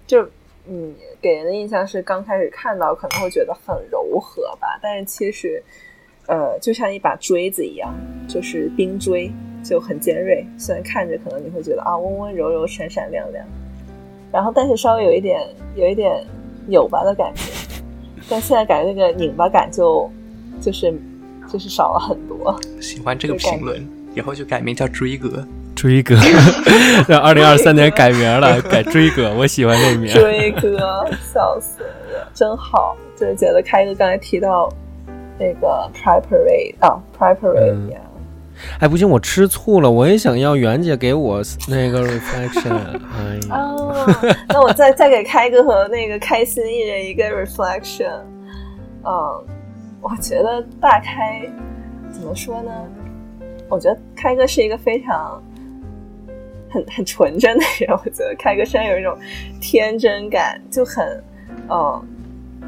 [0.05, 0.23] 就
[0.65, 5.61] 你给人的印象是刚开始看到可能会觉得很柔和吧，但是其实，
[6.27, 7.91] 呃，就像一把锥子一样，
[8.27, 9.31] 就是冰锥，
[9.63, 10.45] 就很尖锐。
[10.57, 13.43] 虽然看着可能你会觉得啊温温柔柔、闪闪亮亮，
[14.31, 15.41] 然后但是稍微有一点
[15.75, 16.23] 有一点
[16.67, 17.41] 扭巴的感觉，
[18.29, 20.07] 但现在感觉那个拧巴感就
[20.61, 20.93] 就是
[21.51, 22.59] 就是少了很多。
[22.79, 25.45] 喜欢这个评论，以后就改名叫追哥。
[25.75, 26.13] 追哥，
[27.07, 30.13] 让二零二三年改名了，改追哥，我喜欢这名。
[30.13, 30.77] 追哥，
[31.33, 32.97] 笑死了，真好。
[33.15, 34.69] 就是觉得开哥刚才提到
[35.37, 37.99] 那个 preparate 啊，preparate 嗯呀、
[38.79, 42.73] 哎，不行，我吃醋了，我也想要袁姐给我那个 reflection。
[43.17, 48.19] 哎呀，哦，那我再再给开哥和那个开心一人一个 reflection。
[49.05, 49.45] 嗯，
[50.01, 51.41] 我觉得大开
[52.09, 52.71] 怎么说呢？
[53.69, 55.41] 我觉得开哥是一个非常
[56.69, 57.91] 很很纯真的人。
[57.91, 59.15] 我觉得开哥身上有一种
[59.61, 61.23] 天真感，就很，
[61.69, 62.01] 嗯，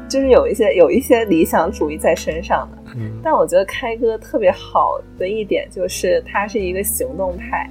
[0.08, 2.78] 就是有一些有一些理想主义在身上的。
[2.94, 7.68] 嗯但我觉得开哥特别好的一点就是他是一个行动派。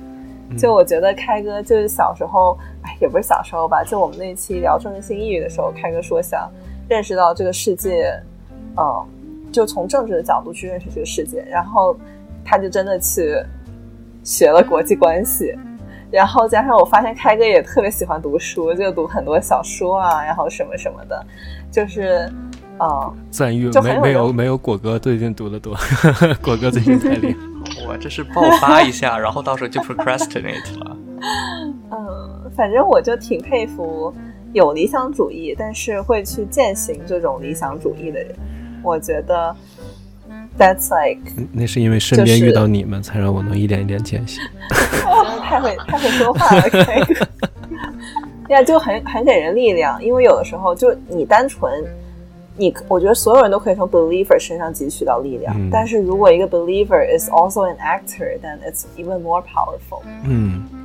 [0.49, 6.51] 嗯就我觉得开哥就是小时候，哎，也不是小时候吧，就我们那期聊政治性抑郁的时候，开哥说想
[6.89, 8.11] 认识到这个世界，
[8.75, 9.05] 嗯，
[9.51, 11.95] 就从政治的角度去认识这个世界，然后
[12.43, 13.35] 他就真的去
[14.23, 15.53] 学了国际关系，
[16.09, 21.25] 然后加上我发现开哥也特别喜欢读书，就读很多小说啊，然后什么什么的，
[21.71, 22.29] 就是，
[22.79, 25.75] 嗯，赞誉没没有没有果哥最近读的多，
[26.41, 27.37] 果哥最近太厉害。
[27.87, 30.97] 我这是爆发一下，然后到时候就 procrastinate 了。
[31.91, 34.11] 嗯，反正我就挺佩服
[34.51, 38.35] 有理想主义，但是会去践行这种理想主义的人。
[38.83, 39.55] 我觉得
[40.57, 41.21] that's like
[41.51, 44.41] 那是因为身边遇到你们，才让我能一点一点践行。
[45.43, 47.27] 太会太会说话了，开哥。
[48.49, 51.71] 呀，就很很给人力量，因为有的时候就你单纯，
[52.57, 60.01] 你我觉得所有人都可以从 believer 身上汲取到力量，嗯但是如果一个 believer is also an actor，then it's even more powerful。
[60.25, 60.80] 嗯，对，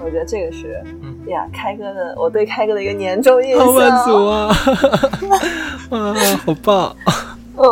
[0.00, 3.66] 我觉得这个是嗯呀，开哥的我对开哥的一个年终印象。
[3.66, 4.48] 好满足啊！
[5.90, 6.96] 啊，好棒！
[7.58, 7.64] 嗯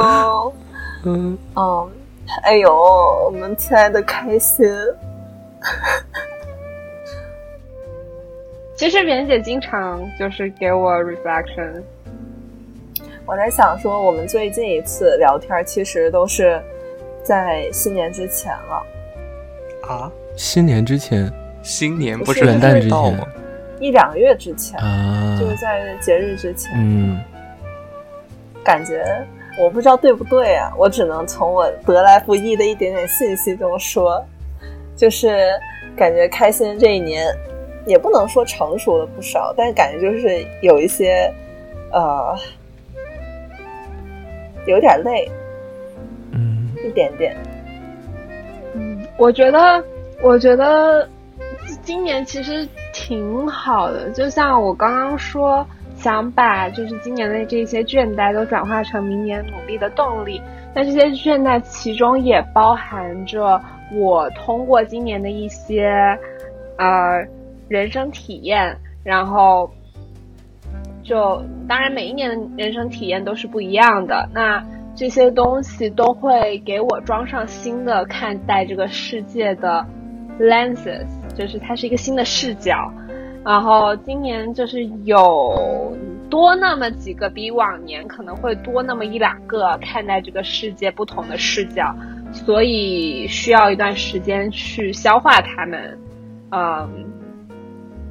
[1.05, 1.91] 嗯，嗯，
[2.43, 2.75] 哎呦，
[3.27, 4.67] 我们亲爱的开心，
[8.75, 11.83] 其实袁姐经常就是给我 reflection，
[13.27, 16.61] 我在想说，我们最近一次聊天其实都是
[17.23, 18.87] 在新年之前了，
[19.89, 21.31] 啊，新年之前
[21.65, 22.91] 新年不不是是元旦之前。
[22.91, 23.27] 到吗？
[23.81, 27.21] 一两个月之前，啊，就是在节日之前，嗯。
[28.63, 29.05] 感觉
[29.61, 34.25] 我不知道对不对啊，我只能从我得来不易的一点点信息中说，
[34.97, 35.51] 就是
[35.97, 37.27] 感觉开心这一年，
[37.85, 41.31] 也不能说成熟了不少，但是感觉就是有一些，
[41.93, 42.35] 呃，
[44.67, 45.31] 有点累，
[46.31, 46.71] 嗯。
[46.87, 47.37] 一点点。
[48.75, 49.85] 嗯，我觉得，
[50.23, 51.07] 我觉得
[51.83, 60.41] 今年其实挺好的，就像我刚刚说，想把就是今年的这些倦怠都转化成明年努力的动力。
[60.75, 63.61] 那这些倦怠其中也包含着
[63.93, 65.87] 我通过今年的一些
[66.79, 67.27] 呃
[67.69, 69.71] 人生体验，然后
[71.03, 74.29] 就当然每一年的人生体验都是不一样的。
[74.33, 74.65] 那
[74.97, 79.85] 这些东西都会给我装上新的看待这个世界的
[80.41, 82.91] lenses，就是它是一个新的视角。
[83.45, 85.95] 然后今年就是有
[86.31, 91.95] 多那么几个，比往年可能会多那么一两个看待这个世界不同的视角，
[92.33, 95.99] 所以需要一段时间去消化他们。
[96.53, 96.89] 嗯，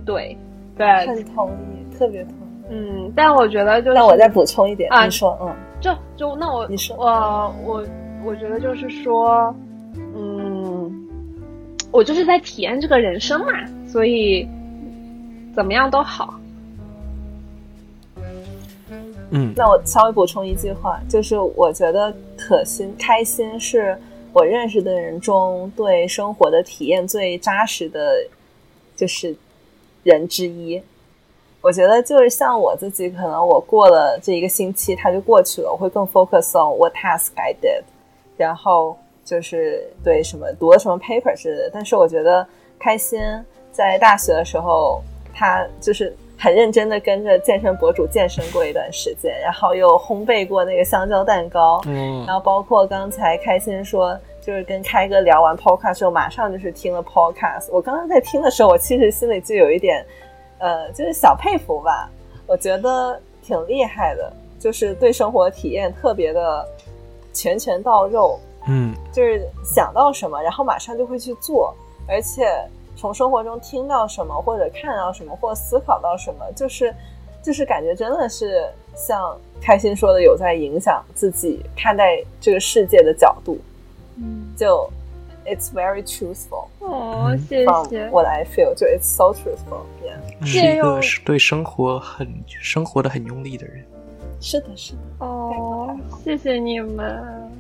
[0.05, 0.38] 对，
[0.78, 2.38] 对，很同意，特别同意。
[2.69, 7.84] 嗯，但我觉得就是，那我再补充一点，啊你说，嗯，就就那我你说我我
[8.24, 9.51] 我觉得就是说，
[10.15, 10.53] 嗯，
[11.94, 13.54] 我就是在体验这个人生嘛，
[13.88, 14.50] 所以
[15.56, 16.34] 怎么样都好。
[19.30, 23.96] 嗯那我稍微补充一句话，就是我觉得可心开心是
[24.34, 28.28] 我认识的人中对生活的体验最扎实的，
[28.96, 29.36] 就是
[30.02, 30.82] 人之一。
[31.62, 37.84] 我觉得就是像我自己，可能我过了这一个星期，它就过去了，我会更 focus on what task I did，
[38.36, 41.69] 然后就是对什么读了什么 paper 之类的。
[41.74, 42.45] 但是我觉得
[42.80, 43.19] 开心
[43.71, 45.01] 在大学的时候，
[45.34, 57.69] 他就是很认真的跟着健身博主健身过一段时间，然后又烘焙过那个香蕉蛋糕，嗯然后包括刚才开心说，就是跟开哥聊完 podcast 之后，马上就是听了 podcast。
[57.71, 60.05] 我刚刚在听的时候，我其实心里就有一点，
[60.59, 62.09] 呃，就是小佩服吧。
[62.45, 66.67] 我觉得挺厉害的，就是对生活体验特别的
[67.32, 68.38] 拳拳到肉，
[68.68, 71.76] 嗯就是想到什么，然后马上就会去做，
[72.07, 72.45] 而且
[72.95, 76.93] 从生活中听到什么，或者看到什么，或者思考到什么，就是
[77.41, 83.57] 就是感觉真的是像开心说的，有在影响自己看待这个世界的角度。
[84.16, 84.88] 嗯，就
[85.43, 88.07] it's very truthful 哦，谢 from 谢。
[88.09, 90.45] what I feel，就 it's so truthful，yeah。
[90.45, 93.84] 是一个对生活很生活的很用力的人。
[94.39, 97.51] 是的，是的，哦，谢谢你们。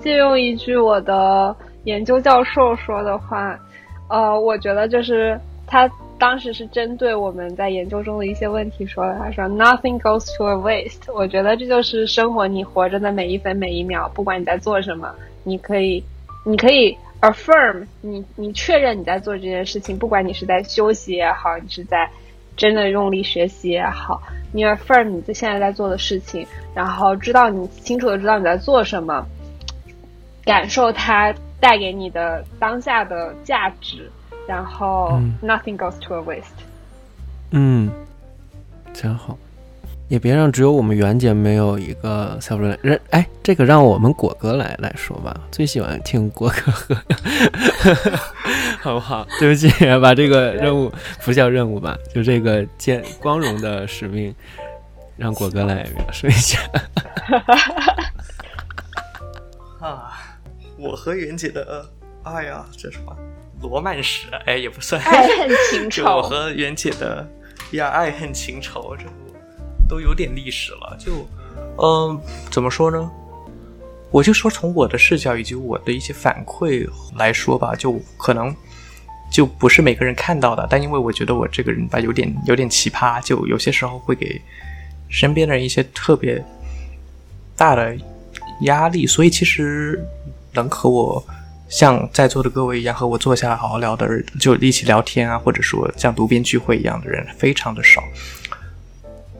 [0.00, 3.58] 借用一句我的研究教授说的话，
[4.08, 9.14] 呃，我觉得就是他当时是针对我们在研究中的一些问题说的。
[9.18, 16.02] 他说：“Nothing goes to a waste。”我觉得这就是生活，你活着的每一分每一秒，不管你在做什么，你可以，
[16.44, 22.08] 你可以 affirm 你，你确认你在做这件事情，不管你是在休息也好，你是在
[22.56, 24.20] 真的用力学习也好，
[24.52, 29.24] 你 affirm 你现在在做的事情，然后知道你清楚的知道你在做什么，
[30.48, 34.10] 感受它带给你的当下的价值，
[34.46, 36.64] 然后嗯 nothing goes to a waste。
[37.50, 37.90] 嗯，
[38.94, 39.36] 真好。
[40.08, 42.78] 也别让只有我们袁姐没有一个 self reliance。
[42.80, 46.96] 让哎，这个让我们果哥来来说吧，最喜欢听果哥喝，
[48.80, 49.26] 好不好？
[49.38, 49.68] 对不起，
[50.00, 50.90] 把这个任务
[51.26, 54.34] 不叫任务吧，就这个坚光荣的使命，
[55.18, 56.58] 让果哥来描述一下。
[60.78, 61.88] 啊，我和袁姐的，
[62.22, 63.16] 哎呀，这什么
[63.60, 64.28] 罗曼史？
[64.46, 67.28] 哎，也不算，爱恨情 就我仇，和袁姐的
[67.72, 69.04] 呀，爱恨情仇，这
[69.88, 70.96] 都有点历史了。
[70.98, 71.28] 就，
[71.82, 72.20] 嗯、
[72.50, 73.10] 怎么说呢？
[74.10, 78.54] 我就说从我的视角以及我的一些反馈来说吧，就可能
[79.30, 84.40] 就不是每个人看到的，但因为我觉得我这个人吧，有点有点奇葩，就有些时候会给
[85.10, 86.42] 身边的人一些特别
[87.54, 87.94] 大的
[88.62, 90.02] 压力，所以其实
[90.58, 91.24] 能和我
[91.68, 98.02] 像在座的各位一样和我坐下来好好聊的人，就一起聊天啊，或者说像读编聚会一样的人非常的少。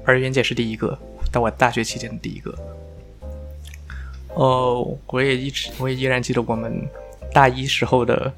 [0.05, 0.99] 而袁姐是第一个，
[1.33, 2.55] 在我大学期间的第一个。
[4.35, 6.87] 哦，我也一直，我也依然记得我们
[7.33, 8.33] 大一时候的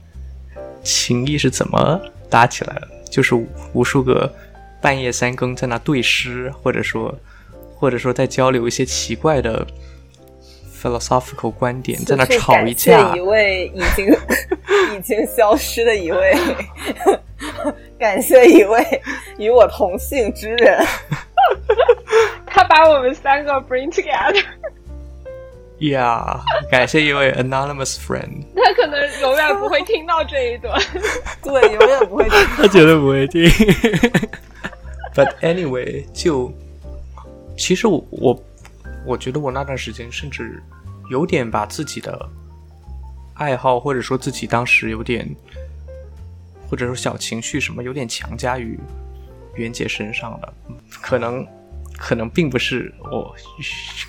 [0.82, 3.34] 情谊是怎么搭起来的，就是
[3.72, 4.32] 无数个
[4.80, 7.14] 半夜三更在那对诗，或者说，
[7.76, 9.66] 或者说在交流一些奇怪的
[10.80, 13.20] philosophical 观点，在那吵一感谢架一。
[13.20, 14.06] 位已经
[14.96, 16.34] 已经消失的一位，
[17.98, 19.02] 感谢一位
[19.38, 20.82] 与我同姓之人。
[22.46, 23.90] 他把我们三个 bring
[25.78, 28.44] together，Yeah，感谢一位 anonymous friend。
[28.54, 30.80] 他可能永远不会听到这一段。
[31.42, 32.38] 对，永远不会听。
[32.56, 33.44] 他绝对不会听。
[35.14, 36.52] But anyway，就
[37.56, 38.42] 其实我我
[39.06, 40.62] 我觉得我那段时间甚至
[41.10, 42.28] 有点把自己的
[43.34, 45.28] 爱好，或者说自己当时有点，
[46.68, 48.78] 或者说小情绪什么，有点强加于
[49.54, 50.52] 袁姐身上的，
[51.00, 51.46] 可能。
[52.02, 53.36] 可能并不是我，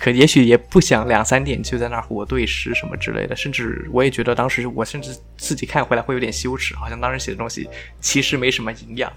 [0.00, 7.68] 可也许也不想两三点就在那儿和我对诗什么之类的，甚至我也觉得当时我甚至自己看回来会有点羞耻，好像当时写的东西
[8.00, 9.12] 其实没什么营养。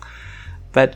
[0.74, 0.92] But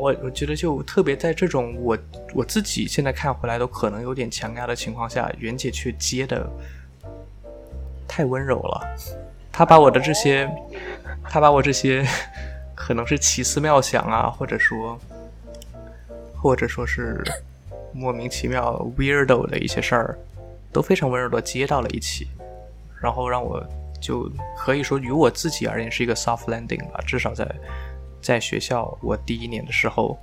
[0.00, 1.96] 我我觉得就特别在这种我
[2.34, 6.50] 我自己现在看回来都可能有点强压的情况下，袁姐却接的
[8.08, 8.80] 太温柔了。
[9.52, 10.50] 她把我的这些，
[11.30, 12.04] 她把我这些
[12.74, 14.98] 可能是奇思妙想啊，或者说，
[16.36, 17.22] 或者说是
[17.92, 20.18] 莫名其妙 weirdo 的一些事儿，
[20.72, 22.26] 都非常温柔的接到了一起，
[23.00, 23.64] 然后让我
[24.00, 24.28] 就
[24.58, 27.48] 可以说于我自己而言是一个 soft landing 吧，至少在。
[28.24, 30.18] 在学校，我第一年的时候，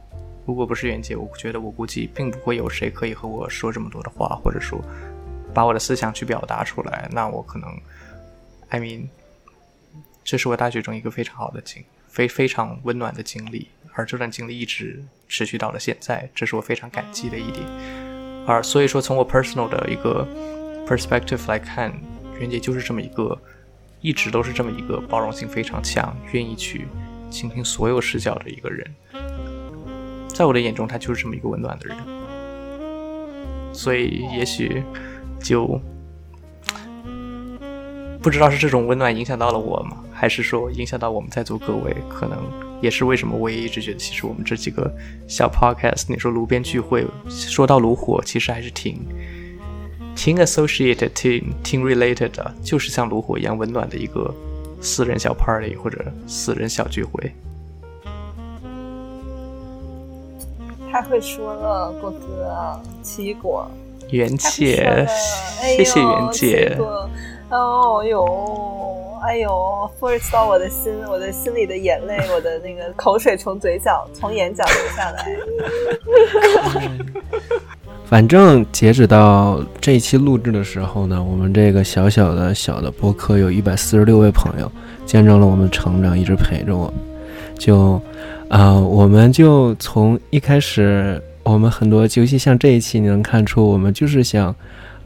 [0.47, 4.81] 如果不是袁姐，我觉得我估计并不会有谁可以和我说这么多的话，或者说
[5.53, 7.07] 把我的思想去表达出来。
[7.11, 7.69] 那我可能
[8.69, 9.05] ，I mean，
[10.23, 17.63] 这是我大学中一个非常好的经，非非常温暖的经历，而这段经历一直持续到了现在，这是我非常感激的一点。
[18.47, 20.27] 而所以说，从我 personal 的一个
[20.87, 21.93] perspective 来看，
[22.39, 23.39] 袁姐就是这么一个，
[24.01, 26.87] 一直都是这么一个包容性非常强，愿意去。
[27.31, 28.85] 倾听所有视角的一个人，
[30.27, 31.97] 在我的眼中，他就是这么一个温暖的人。
[33.73, 34.83] 所以，也许
[35.41, 35.79] 就
[38.21, 39.97] 不知道是这种温暖影响到了我吗？
[40.13, 41.95] 还是说影响到我们在座各位？
[42.09, 42.37] 可能
[42.81, 44.93] 也是为什么我也一直觉得，其实我们这几个
[45.27, 48.99] 小 podcast，你说炉边聚会，说到炉火，其实还是挺
[50.15, 54.31] 挺 associated、挺挺 related 的，就是像炉火一样温暖的一个。
[54.81, 57.31] 私人小 party 或者私人小聚会，
[60.91, 63.69] 太会说了，果哥，奇异果，
[64.09, 65.07] 袁姐，
[65.61, 66.77] 哎、谢谢袁姐。
[67.51, 75.37] 哦呦，哎呦，敷衍到我的心，我的心里的眼泪，我的那个口水从嘴角、从眼角流下来。
[78.11, 84.69] 反正截止到这一期录制的时候呢，我们这个小小的小的播客有一百四十六位朋友
[85.05, 86.93] 见证了我们成长，一直陪着我。
[87.57, 87.93] 就
[88.49, 94.53] 啊、呃，我们就从一开始，我们很多，尤其像这一期，你能看出我们就是想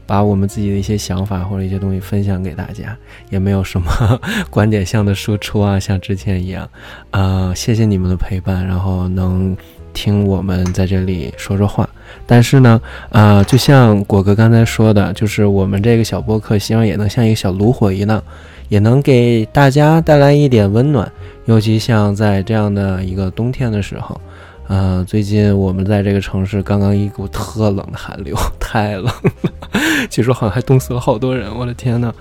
[0.04, 2.96] 把我们自己的一些想法或者一些东西分享给大家，
[3.30, 6.64] 也没有什么 观点向的输出啊，像之前一样。
[7.12, 9.56] 啊、呃，谢谢你们的陪伴，然后能
[9.96, 11.88] 听我们在这里说说话。
[12.26, 12.78] 但是呢，
[13.08, 18.22] 呃，就像果哥刚才说的，就是我们这个小播客，希望也能像一个小炉火一样，
[18.68, 21.10] 也能给大家带来一点温暖。
[21.46, 24.20] 尤其像在这样的一个冬天的时候，
[24.68, 29.12] 呃，最近我们在这个城市刚刚一股特冷的寒流，太冷了，
[30.10, 32.12] 据说好像还冻死了好多人，我的天呐，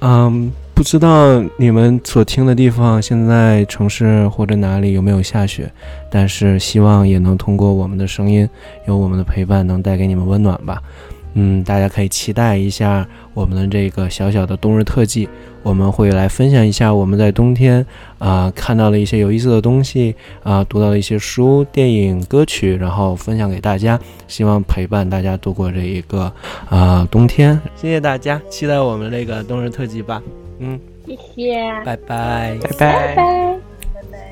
[0.00, 5.70] 嗯，不知道你们所听的地方，现在城市或者哪里有没有下雪？
[6.10, 8.48] 但是希望也能通过我们的声音，
[8.88, 10.82] 有我们的陪伴，能带给你们温暖吧。
[11.34, 15.28] 嗯，大家可以期待一下我们的这个小小的冬日特辑，
[15.62, 17.86] 我们会来分享一下我们在冬天
[18.18, 26.30] 啊看到的一些有意思的东西啊，读到的一些书、电影、歌曲，然后分享给大家，希望陪伴大家度过这一个
[26.68, 27.58] 啊冬天。
[27.76, 30.20] 谢谢大家，期待我们这个冬日特辑吧。
[30.62, 34.31] 嗯，谢谢，拜拜，拜拜，拜拜，拜拜。